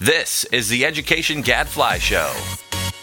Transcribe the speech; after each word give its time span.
This 0.00 0.44
is 0.44 0.70
the 0.70 0.86
Education 0.86 1.42
Gadfly 1.42 1.98
Show. 1.98 2.32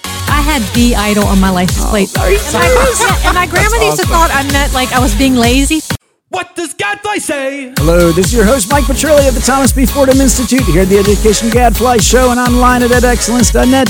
I 0.04 0.42
had 0.42 0.64
the 0.74 0.96
idol 0.96 1.25
on 1.25 1.39
my 1.39 1.51
license 1.51 1.85
oh. 1.85 1.89
plate. 1.92 2.09
and, 2.17 2.73
my, 2.73 3.21
and 3.23 3.35
my 3.35 3.46
grandmother 3.46 3.85
used 3.85 4.01
to 4.01 4.08
thought 4.08 4.31
I 4.33 4.42
meant 4.51 4.73
like 4.73 4.92
I 4.92 4.97
was 4.97 5.13
being 5.13 5.36
lazy. 5.36 5.81
What 6.29 6.55
does 6.55 6.73
Gadfly 6.73 7.18
say? 7.18 7.73
Hello, 7.78 8.12
this 8.12 8.25
is 8.25 8.33
your 8.33 8.46
host, 8.46 8.71
Mike 8.71 8.86
Petrilli 8.86 9.28
of 9.28 9.36
the 9.36 9.41
Thomas 9.41 9.71
B. 9.71 9.86
Fordham 9.86 10.20
Institute, 10.20 10.63
here 10.63 10.81
at 10.81 10.88
the 10.88 10.97
Education 10.97 11.52
Gadfly 11.52 11.97
Show 11.97 12.31
and 12.31 12.39
online 12.39 12.81
at 12.81 12.90
edexcellence.net. 12.90 13.90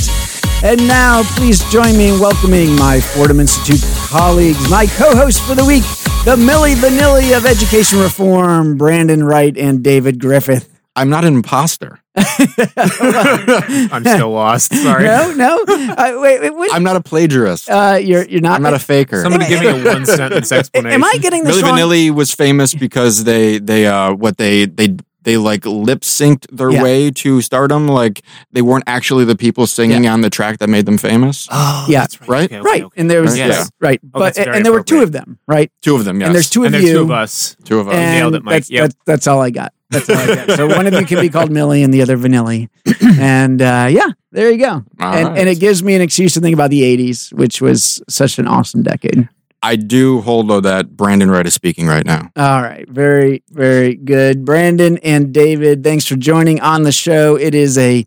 And 0.66 0.86
now, 0.86 1.24
please 1.38 1.64
join 1.72 1.96
me 1.98 2.10
in 2.10 2.20
welcoming 2.20 2.76
my 2.76 3.00
Fordham 3.00 3.40
Institute 3.40 3.80
colleagues, 4.10 4.70
my 4.70 4.86
co 4.86 5.16
hosts 5.16 5.40
for 5.40 5.56
the 5.56 5.64
week, 5.64 5.84
the 6.26 6.36
Milli 6.36 6.76
Vanilli 6.76 7.38
of 7.38 7.46
Education 7.46 8.00
Reform, 8.00 8.76
Brandon 8.76 9.24
Wright 9.24 9.58
and 9.58 9.82
David 9.82 10.20
Griffith. 10.20 10.78
I'm 10.94 11.10
not 11.10 11.24
an 11.24 11.36
imposter. 11.36 12.02
I'm 13.92 14.04
still 14.04 14.32
lost. 14.32 14.74
Sorry. 14.76 15.04
No, 15.04 15.34
no. 15.34 15.64
Uh, 15.68 16.18
wait, 16.22 16.42
wait, 16.42 16.56
wait. 16.56 16.72
I'm 16.74 16.84
not 16.84 16.96
a 16.96 17.02
plagiarist. 17.02 17.70
Uh, 17.70 17.98
you're 18.02 18.26
you're 18.26 18.42
not. 18.42 18.56
I'm 18.58 18.64
not 18.64 18.74
a 18.74 18.80
faker. 18.80 19.22
Somebody 19.22 19.48
give 19.48 19.62
me 19.62 19.68
a 19.68 19.84
one 19.94 20.06
sentence 20.06 20.52
explanation. 20.52 20.94
Am 20.94 21.04
I 21.04 21.18
getting 21.22 21.44
this 21.44 21.58
Milli 21.58 21.64
wrong? 21.64 21.78
Vanilli 21.78 22.12
was 22.12 22.34
famous 22.34 22.74
because 22.74 23.24
they 23.24 23.60
they 23.60 23.86
uh 23.88 24.14
what 24.14 24.38
they 24.38 24.66
they 24.66 24.96
they 25.24 25.36
like 25.38 25.66
lip 25.66 26.02
synced 26.02 26.46
their 26.52 26.70
Yeah. 26.72 26.84
way 26.84 27.12
to 27.12 27.42
stardom. 27.42 27.88
Like 27.88 28.22
they 28.52 28.62
weren't 28.62 28.86
actually 28.88 29.26
the 29.26 29.36
people 29.36 29.68
singing 29.68 30.08
on 30.08 30.22
the 30.22 30.30
track 30.30 30.60
that 30.60 30.70
made 30.70 30.86
them 30.86 30.98
famous. 30.98 31.48
Oh, 31.52 31.86
Yeah. 31.90 32.00
that's 32.02 32.22
right. 32.22 32.30
Right? 32.30 32.44
Okay, 32.46 32.56
okay, 32.60 32.66
right, 32.70 32.84
okay. 32.84 33.02
and 33.02 33.12
there 33.12 33.22
was 33.22 33.32
Right. 33.32 33.48
yes, 33.48 33.58
Yeah. 33.60 33.66
right, 33.88 34.00
Oh, 34.06 34.10
but 34.14 34.20
that's 34.20 34.38
very 34.40 34.56
and 34.56 34.66
there 34.66 34.72
were 34.72 34.84
two 34.84 35.02
of 35.02 35.12
them, 35.12 35.38
right? 35.48 35.70
Two 35.82 35.96
of 35.96 36.06
them, 36.06 36.20
yes. 36.22 36.28
And 36.28 36.36
there's 36.36 36.50
two 36.50 36.64
and 36.64 36.74
of 36.74 36.80
there's 36.82 36.92
you, 36.92 36.98
two 37.00 37.04
of 37.04 37.12
us. 37.12 37.58
two 37.66 37.80
of 37.80 37.88
us. 37.90 37.96
and 37.96 38.16
nailed 38.18 38.36
it, 38.36 38.44
Mike. 38.44 38.54
That's, 38.54 38.70
Yep. 38.70 38.82
that's, 38.84 38.96
that's 39.06 39.28
all 39.28 39.42
I 39.42 39.50
got. 39.50 39.74
That's 39.90 40.10
all 40.10 40.18
I 40.18 40.28
got. 40.28 40.58
So 40.58 40.68
one 40.68 40.86
of 40.88 40.94
you 40.94 41.06
can 41.06 41.22
be 41.22 41.30
called 41.30 41.50
Milli 41.50 41.84
and 41.84 41.94
the 41.94 42.02
other 42.02 42.18
Vanilli. 42.18 42.70
And 43.20 43.62
uh, 43.62 43.88
yeah, 43.90 44.10
there 44.32 44.52
you 44.52 44.60
go. 44.60 44.84
All 45.00 45.14
and, 45.14 45.30
right. 45.30 45.40
and 45.40 45.50
it 45.50 45.60
gives 45.60 45.82
me 45.82 45.96
an 45.96 46.02
excuse 46.02 46.34
to 46.36 46.40
think 46.40 46.54
about 46.54 46.70
the 46.70 46.82
80s, 46.82 47.34
which 47.34 47.62
was 47.62 48.02
such 48.08 48.38
an 48.38 48.48
awesome 48.48 48.84
decade. 48.84 49.28
I 49.64 49.76
do 49.76 50.22
hold 50.22 50.50
though 50.50 50.62
that 50.62 50.96
Brandon 50.96 51.32
Wright 51.32 51.46
is 51.46 51.54
speaking 51.54 51.88
right 51.88 52.06
now. 52.06 52.30
All 52.36 52.62
right. 52.62 52.88
Very, 52.88 53.44
very 53.50 53.96
good. 53.96 54.46
Brandon 54.46 54.98
and 55.00 55.34
David, 55.34 55.84
thanks 55.84 56.06
for 56.06 56.16
joining 56.16 56.62
on 56.62 56.84
the 56.84 56.92
show. 56.92 57.36
It 57.36 57.56
is 57.56 57.78
a 57.78 58.06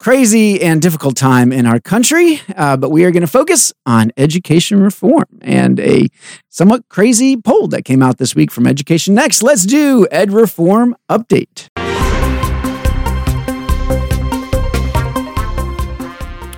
crazy 0.00 0.60
and 0.62 0.80
difficult 0.80 1.14
time 1.14 1.52
in 1.52 1.66
our 1.66 1.78
country, 1.78 2.40
uh, 2.56 2.76
but 2.76 2.90
we 2.90 3.04
are 3.04 3.10
going 3.10 3.20
to 3.20 3.26
focus 3.26 3.72
on 3.84 4.10
education 4.16 4.82
reform 4.82 5.26
and 5.42 5.78
a 5.78 6.08
somewhat 6.48 6.88
crazy 6.88 7.36
poll 7.36 7.68
that 7.68 7.84
came 7.84 8.02
out 8.02 8.16
this 8.16 8.34
week 8.34 8.50
from 8.50 8.66
Education 8.66 9.14
Next. 9.14 9.42
Let's 9.42 9.64
do 9.64 10.08
Ed 10.10 10.32
Reform 10.32 10.96
Update. 11.08 11.68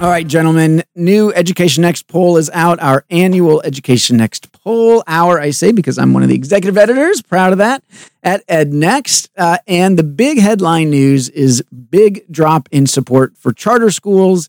All 0.00 0.08
right, 0.08 0.26
gentlemen, 0.26 0.82
new 0.96 1.32
Education 1.32 1.82
Next 1.82 2.08
poll 2.08 2.36
is 2.36 2.50
out. 2.50 2.80
Our 2.80 3.04
annual 3.10 3.60
Education 3.62 4.16
Next 4.16 4.51
poll 4.64 5.02
hour, 5.06 5.40
I 5.40 5.50
say, 5.50 5.72
because 5.72 5.98
I'm 5.98 6.12
one 6.12 6.22
of 6.22 6.28
the 6.28 6.34
executive 6.34 6.76
editors. 6.78 7.22
Proud 7.22 7.52
of 7.52 7.58
that 7.58 7.82
at 8.22 8.42
Ed 8.48 8.72
Next. 8.72 9.30
Uh, 9.36 9.58
and 9.66 9.98
the 9.98 10.02
big 10.04 10.38
headline 10.38 10.90
news 10.90 11.28
is 11.28 11.62
big 11.90 12.24
drop 12.30 12.68
in 12.70 12.86
support 12.86 13.36
for 13.36 13.52
charter 13.52 13.90
schools, 13.90 14.48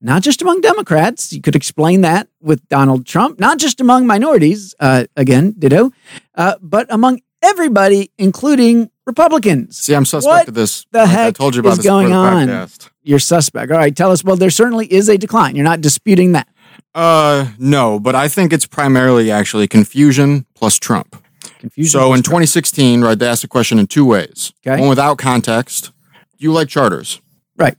not 0.00 0.22
just 0.22 0.42
among 0.42 0.60
Democrats. 0.60 1.32
You 1.32 1.40
could 1.42 1.56
explain 1.56 2.02
that 2.02 2.28
with 2.40 2.66
Donald 2.68 3.04
Trump, 3.06 3.40
not 3.40 3.58
just 3.58 3.80
among 3.80 4.06
minorities, 4.06 4.74
uh, 4.80 5.06
again, 5.16 5.54
ditto, 5.58 5.90
uh, 6.36 6.54
but 6.62 6.86
among 6.90 7.20
everybody, 7.42 8.10
including 8.18 8.90
Republicans. 9.06 9.78
See, 9.78 9.94
I'm 9.94 10.04
suspect 10.04 10.30
What 10.32 10.48
of 10.48 10.54
this. 10.54 10.84
the 10.92 11.00
I 11.00 11.06
heck 11.06 11.34
told 11.34 11.54
you 11.54 11.60
about 11.60 11.72
is 11.72 11.76
this 11.78 11.86
going 11.86 12.12
on? 12.12 12.46
podcast. 12.48 12.90
You're 13.02 13.18
suspect. 13.18 13.72
All 13.72 13.78
right, 13.78 13.96
tell 13.96 14.12
us. 14.12 14.22
Well, 14.22 14.36
there 14.36 14.50
certainly 14.50 14.92
is 14.92 15.08
a 15.08 15.16
decline. 15.16 15.56
You're 15.56 15.64
not 15.64 15.80
disputing 15.80 16.32
that. 16.32 16.46
Uh, 16.98 17.52
no, 17.58 18.00
but 18.00 18.16
I 18.16 18.26
think 18.26 18.52
it's 18.52 18.66
primarily 18.66 19.30
actually 19.30 19.68
confusion 19.68 20.46
plus 20.56 20.78
Trump. 20.80 21.22
Confusion. 21.60 21.90
So 22.00 22.12
in 22.12 22.22
2016, 22.22 23.02
right, 23.02 23.16
they 23.16 23.28
asked 23.28 23.42
the 23.42 23.48
question 23.48 23.78
in 23.78 23.86
two 23.86 24.04
ways. 24.04 24.52
Okay. 24.66 24.80
One 24.80 24.88
without 24.88 25.16
context, 25.16 25.92
do 26.38 26.44
you 26.44 26.52
like 26.52 26.68
charters? 26.68 27.20
Right. 27.56 27.76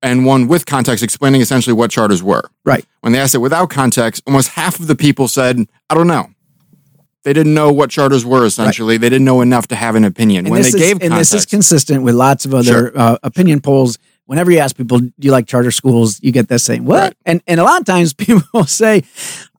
And 0.00 0.24
one 0.24 0.46
with 0.46 0.64
context, 0.64 1.02
explaining 1.02 1.40
essentially 1.40 1.74
what 1.74 1.90
charters 1.90 2.22
were. 2.22 2.48
Right. 2.64 2.84
When 3.00 3.12
they 3.12 3.18
asked 3.18 3.34
it 3.34 3.38
without 3.38 3.68
context, 3.68 4.22
almost 4.28 4.50
half 4.50 4.78
of 4.78 4.86
the 4.86 4.94
people 4.94 5.26
said, 5.26 5.66
I 5.90 5.96
don't 5.96 6.06
know. 6.06 6.28
They 7.24 7.32
didn't 7.32 7.54
know 7.54 7.72
what 7.72 7.90
charters 7.90 8.24
were 8.24 8.46
essentially. 8.46 8.96
They 8.96 9.08
didn't 9.08 9.24
know 9.24 9.40
enough 9.40 9.66
to 9.68 9.74
have 9.74 9.96
an 9.96 10.04
opinion. 10.04 10.46
And 10.46 10.52
when 10.52 10.62
they 10.62 10.68
is, 10.68 10.74
gave 10.76 11.02
and 11.02 11.14
this 11.14 11.34
is 11.34 11.46
consistent 11.46 12.04
with 12.04 12.14
lots 12.14 12.44
of 12.44 12.54
other 12.54 12.62
Sure. 12.62 12.92
uh, 12.94 13.18
opinion 13.24 13.60
polls. 13.60 13.98
Whenever 14.26 14.50
you 14.50 14.58
ask 14.58 14.76
people, 14.76 14.98
"Do 14.98 15.12
you 15.20 15.30
like 15.32 15.46
charter 15.46 15.70
schools?" 15.70 16.18
You 16.22 16.32
get 16.32 16.48
that 16.48 16.58
saying, 16.60 16.84
"What?" 16.84 17.00
Right. 17.02 17.16
And 17.24 17.42
and 17.46 17.58
a 17.60 17.64
lot 17.64 17.80
of 17.80 17.86
times 17.86 18.12
people 18.26 18.42
will 18.52 18.66
say, 18.66 19.02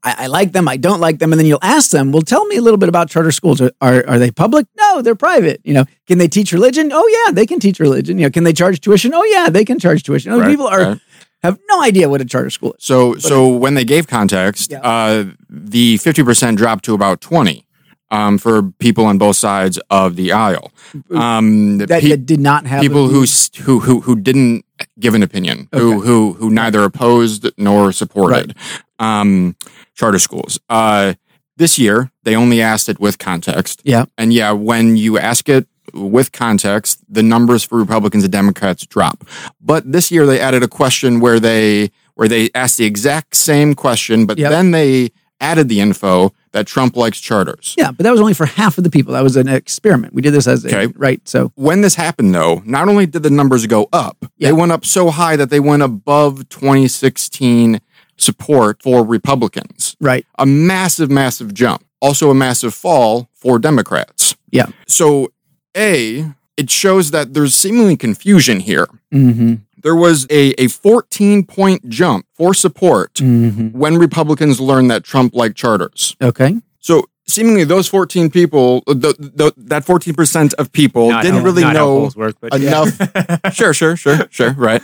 I, 0.04 0.16
"I 0.20 0.28
like 0.28 0.52
them. 0.52 0.68
I 0.68 0.78
don't 0.78 1.00
like 1.00 1.20
them." 1.20 1.32
And 1.32 1.40
then 1.40 1.46
you'll 1.48 1.60
ask 1.64 1.92
them, 1.92 2.12
"Well, 2.12 2.22
tell 2.22 2.46
me 2.46 2.58
a 2.58 2.62
little 2.62 2.78
bit 2.78 2.90
about 2.90 3.10
charter 3.10 3.32
schools. 3.32 3.62
Are 3.62 3.72
are, 3.82 4.06
are 4.08 4.20
they 4.20 4.32
public? 4.32 4.68
No, 4.78 5.02
they're 5.02 5.16
private. 5.16 5.62
You 5.64 5.74
know, 5.74 5.86
can 6.08 6.18
they 6.18 6.28
teach 6.28 6.52
religion? 6.52 6.92
Oh 6.94 7.08
yeah, 7.26 7.32
they 7.34 7.46
can 7.46 7.60
teach 7.60 7.80
religion. 7.80 8.18
You 8.20 8.26
know, 8.26 8.30
can 8.32 8.44
they 8.44 8.54
charge 8.54 8.82
tuition? 8.82 9.14
Oh 9.14 9.24
yeah, 9.24 9.50
they 9.50 9.66
can 9.66 9.80
charge 9.80 10.04
tuition. 10.04 10.34
Right, 10.34 10.50
people 10.50 10.68
are 10.68 10.82
right. 10.82 11.00
have 11.44 11.58
no 11.70 11.82
idea 11.82 12.10
what 12.10 12.22
a 12.22 12.26
charter 12.26 12.50
school 12.50 12.74
is. 12.74 12.84
So, 12.84 13.16
so 13.16 13.48
when 13.48 13.74
they 13.76 13.86
gave 13.86 14.08
context, 14.08 14.72
Yeah. 14.72 14.80
uh, 14.82 15.26
the 15.50 15.98
fifty 15.98 16.24
percent 16.24 16.58
dropped 16.58 16.84
to 16.86 16.94
about 16.94 17.22
twenty 17.22 17.66
um, 18.10 18.38
for 18.38 18.64
people 18.80 19.06
on 19.06 19.18
both 19.18 19.36
sides 19.36 19.80
of 19.90 20.16
the 20.16 20.32
aisle. 20.32 20.72
Um, 21.12 21.78
That, 21.80 22.02
pe- 22.02 22.10
that 22.10 22.26
did 22.26 22.40
not 22.40 22.66
have 22.68 22.82
people 22.82 23.08
who, 23.10 23.26
who 23.64 23.80
who 23.80 24.02
who 24.02 24.16
didn't 24.16 24.66
give 25.00 25.14
an 25.16 25.24
opinion, 25.24 25.68
who 25.74 25.98
Okay. 25.98 26.08
who 26.08 26.34
who 26.34 26.50
neither 26.50 26.84
opposed 26.84 27.50
nor 27.58 27.92
supported 27.92 28.56
um, 29.00 29.56
charter 29.94 30.20
schools. 30.20 30.60
Uh, 30.70 31.14
this 31.58 31.78
year, 31.80 32.12
they 32.24 32.36
only 32.36 32.62
asked 32.62 32.88
it 32.90 33.00
with 33.00 33.18
context. 33.18 33.82
Yeah. 33.84 34.06
And 34.18 34.32
yeah, 34.34 34.52
when 34.52 34.96
you 34.98 35.18
ask 35.18 35.50
it 35.50 35.68
with 35.94 36.32
context, 36.32 37.00
the 37.10 37.24
numbers 37.24 37.64
for 37.64 37.80
Republicans 37.80 38.24
and 38.24 38.32
Democrats 38.32 38.86
drop. 38.86 39.24
But 39.60 39.92
this 39.92 40.12
year 40.12 40.26
they 40.26 40.40
added 40.40 40.62
a 40.64 40.68
question 40.68 41.20
where 41.20 41.40
they 41.40 41.90
where 42.16 42.28
they 42.28 42.50
asked 42.54 42.78
the 42.78 42.86
exact 42.86 43.36
same 43.36 43.74
question, 43.76 44.26
but 44.26 44.38
Yep. 44.38 44.50
then 44.52 44.72
they 44.72 45.10
added 45.40 45.70
the 45.70 45.80
info 45.80 46.32
that 46.58 46.66
Trump 46.68 46.96
likes 46.96 47.20
charters. 47.20 47.76
Yeah, 47.78 47.92
but 47.92 48.04
that 48.04 48.12
was 48.12 48.20
only 48.20 48.34
for 48.34 48.46
half 48.48 48.78
of 48.78 48.84
the 48.84 48.90
people. 48.90 49.14
That 49.14 49.24
was 49.24 49.36
an 49.38 49.48
experiment. 49.48 50.14
We 50.14 50.22
did 50.24 50.34
this 50.34 50.48
as 50.48 50.66
a 50.66 50.88
right. 50.96 51.22
So 51.28 51.52
When 51.56 51.82
this 51.82 51.96
happened, 51.96 52.34
though, 52.34 52.62
not 52.66 52.90
only 52.90 53.06
did 53.06 53.24
the 53.24 53.30
numbers 53.30 53.66
go 53.68 53.88
up, 53.94 54.18
Yeah. 54.38 54.50
they 54.50 54.54
went 54.54 54.72
up 54.72 54.84
so 54.86 55.10
high 55.12 55.36
that 55.36 55.50
they 55.50 55.60
went 55.60 55.84
above 55.84 56.50
2016 56.50 57.80
support 58.18 58.82
for 58.82 59.06
Republicans. 59.06 59.96
right. 60.02 60.26
A 60.40 60.46
massive, 60.46 61.12
massive 61.12 61.54
jump. 61.54 61.84
Also, 62.02 62.30
a 62.32 62.36
massive 62.36 62.74
fall 62.74 63.30
for 63.34 63.60
Democrats. 63.60 64.36
Yeah. 64.52 64.68
So, 64.88 65.32
A, 65.76 66.34
it 66.58 66.70
shows 66.72 67.12
that 67.12 67.34
there's 67.36 67.54
seemingly 67.56 67.96
confusion 67.98 68.60
here. 68.60 68.88
Mm-hmm. 69.14 69.56
There 69.84 69.96
was 69.96 70.26
a, 70.30 70.52
a 70.62 70.68
14 70.68 71.46
point 71.46 71.88
jump 71.90 72.26
for 72.34 72.54
support 72.54 73.14
Mm-hmm. 73.16 73.78
when 73.78 73.98
Republicans 73.98 74.60
learned 74.60 74.90
that 74.92 75.04
Trump 75.04 75.34
liked 75.36 75.56
charters. 75.56 76.16
Okay. 76.22 76.56
So, 76.80 77.04
seemingly, 77.28 77.64
those 77.64 77.88
14 77.88 78.30
people, 78.30 78.82
the, 78.88 79.14
the, 79.18 79.54
that 79.58 79.86
14% 79.86 80.54
of 80.56 80.72
people 80.72 81.10
Not 81.10 81.24
didn't 81.24 81.40
how- 81.40 81.46
really 81.46 81.64
know 81.64 82.10
work, 82.16 82.36
but 82.40 82.54
enough. 82.56 82.98
sure, 83.54 83.74
sure, 83.74 83.96
sure, 83.98 84.28
sure, 84.30 84.54
right. 84.54 84.82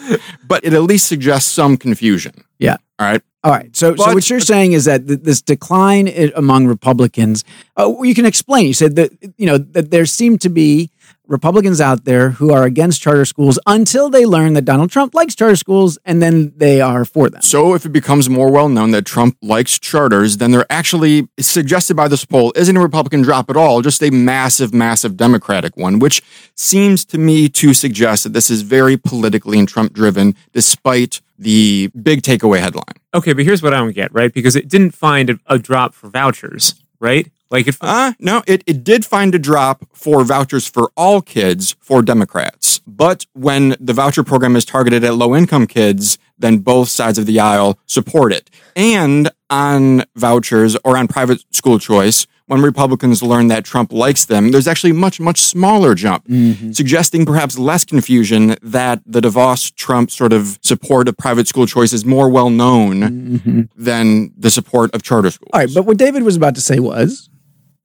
But 0.47 0.63
it 0.65 0.73
at 0.73 0.81
least 0.83 1.07
suggests 1.07 1.49
some 1.51 1.77
confusion. 1.77 2.43
Yeah. 2.59 2.77
All 2.99 3.07
right. 3.07 3.21
All 3.43 3.51
right. 3.51 3.75
So, 3.75 3.95
so 3.95 4.13
what 4.13 4.29
you're 4.29 4.39
saying 4.39 4.71
is 4.71 4.85
that 4.85 5.05
th- 5.07 5.19
this 5.21 5.41
decline 5.41 6.07
among 6.35 6.65
Republicans, 6.67 7.43
uh, 7.77 7.93
you 8.01 8.15
can 8.15 8.25
explain. 8.25 8.67
You 8.67 8.73
said 8.73 8.95
that 8.95 9.11
you 9.37 9.45
know 9.45 9.57
that 9.57 9.91
there 9.91 10.05
seemed 10.05 10.39
to 10.41 10.49
be 10.49 10.89
Republicans 11.33 11.81
out 11.81 12.05
there 12.05 12.29
who 12.29 12.53
are 12.53 12.63
against 12.63 13.01
charter 13.01 13.25
schools 13.25 13.59
until 13.66 14.09
they 14.09 14.25
learn 14.25 14.53
that 14.53 14.63
Donald 14.63 14.91
Trump 14.91 15.13
likes 15.13 15.35
charter 15.35 15.57
schools, 15.57 15.97
and 16.05 16.22
then 16.22 16.53
they 16.55 16.79
are 16.79 17.03
for 17.03 17.29
them. 17.29 17.41
So, 17.41 17.73
if 17.73 17.85
it 17.85 17.90
becomes 17.90 18.29
more 18.29 18.49
well 18.49 18.69
known 18.69 18.91
that 18.91 19.05
Trump 19.05 19.35
likes 19.41 19.78
charters, 19.78 20.37
then 20.37 20.52
they're 20.52 20.72
actually 20.72 21.28
suggested 21.40 21.96
by 21.96 22.08
this 22.08 22.23
poll 22.23 22.53
isn't 22.55 22.78
a 22.78 22.79
Republican 22.79 23.22
drop 23.23 23.49
at 23.49 23.58
all, 23.58 23.81
just 23.81 24.02
a 24.02 24.11
massive, 24.11 24.73
massive 24.73 25.17
Democratic 25.17 25.75
one, 25.75 25.99
which 25.99 26.22
seems 26.55 27.03
to 27.05 27.17
me 27.17 27.49
to 27.49 27.73
suggest 27.73 28.23
that 28.23 28.34
this 28.34 28.49
is 28.49 28.61
very 28.61 28.96
politically 28.96 29.59
and 29.59 29.67
Trump 29.67 29.91
driven, 29.93 30.35
despite 30.53 31.22
the 31.37 31.91
big 32.02 32.22
takeaway 32.22 32.59
headline. 32.59 32.96
Okay, 33.13 33.34
but 33.34 33.43
here's 33.43 33.61
what 33.61 33.73
I 33.73 33.78
don't 33.78 33.93
get, 33.93 34.13
right? 34.13 34.34
Because 34.34 34.55
it 34.55 34.69
didn't 34.69 34.91
find 34.91 35.29
a, 35.31 35.40
a 35.47 35.58
drop 35.58 35.93
for 35.93 36.09
vouchers, 36.09 36.75
right? 36.99 37.29
Like 37.53 37.67
it. 37.67 37.78
Uh, 37.79 38.14
no, 38.17 38.41
it, 38.47 38.64
it 38.66 38.84
did 38.84 39.05
find 39.05 39.35
a 39.35 39.40
drop 39.40 39.85
for 39.94 40.23
vouchers 40.23 40.67
for 40.67 40.91
all 40.97 41.22
kids 41.22 41.76
for 41.79 42.02
Democrats. 42.02 42.82
But 42.88 43.28
when 43.34 43.76
the 43.79 43.94
voucher 43.94 44.23
program 44.23 44.55
is 44.55 44.66
targeted 44.66 45.03
at 45.03 45.14
low 45.14 45.35
income 45.35 45.67
kids, 45.67 46.17
then 46.35 46.58
both 46.58 46.90
sides 46.90 47.20
of 47.20 47.28
the 47.28 47.40
aisle 47.40 47.78
support 47.85 48.34
it. 48.34 48.50
And 48.76 49.29
on 49.52 50.03
vouchers 50.16 50.76
or 50.84 50.97
on 50.97 51.08
private 51.08 51.46
school 51.53 51.78
choice, 51.78 52.26
when 52.47 52.64
Republicans 52.64 53.22
learn 53.22 53.50
that 53.50 53.66
Trump 53.66 53.94
likes 53.94 54.26
them, 54.26 54.49
there's 54.49 54.67
actually 54.67 54.90
a 54.90 54.96
much, 54.96 55.20
much 55.20 55.40
smaller 55.40 55.94
jump, 55.94 56.26
suggesting 56.73 57.23
perhaps 57.23 57.59
less 57.59 57.85
confusion 57.85 58.56
that 58.64 59.02
the 59.06 59.22
DeVos 59.22 59.73
Trump 59.76 60.09
sort 60.09 60.34
of 60.34 60.58
support 60.64 61.08
of 61.08 61.16
private 61.17 61.47
school 61.47 61.67
choice 61.67 61.94
is 61.94 62.03
more 62.03 62.29
well 62.29 62.49
known 62.49 63.70
than 63.76 64.34
the 64.35 64.49
support 64.49 64.94
of 64.96 65.03
charter 65.03 65.29
schools. 65.29 65.52
All 65.53 65.59
right, 65.59 65.70
but 65.72 65.85
what 65.85 65.97
David 65.97 66.23
was 66.23 66.35
about 66.35 66.56
to 66.56 66.61
say 66.61 66.79
was 66.79 67.29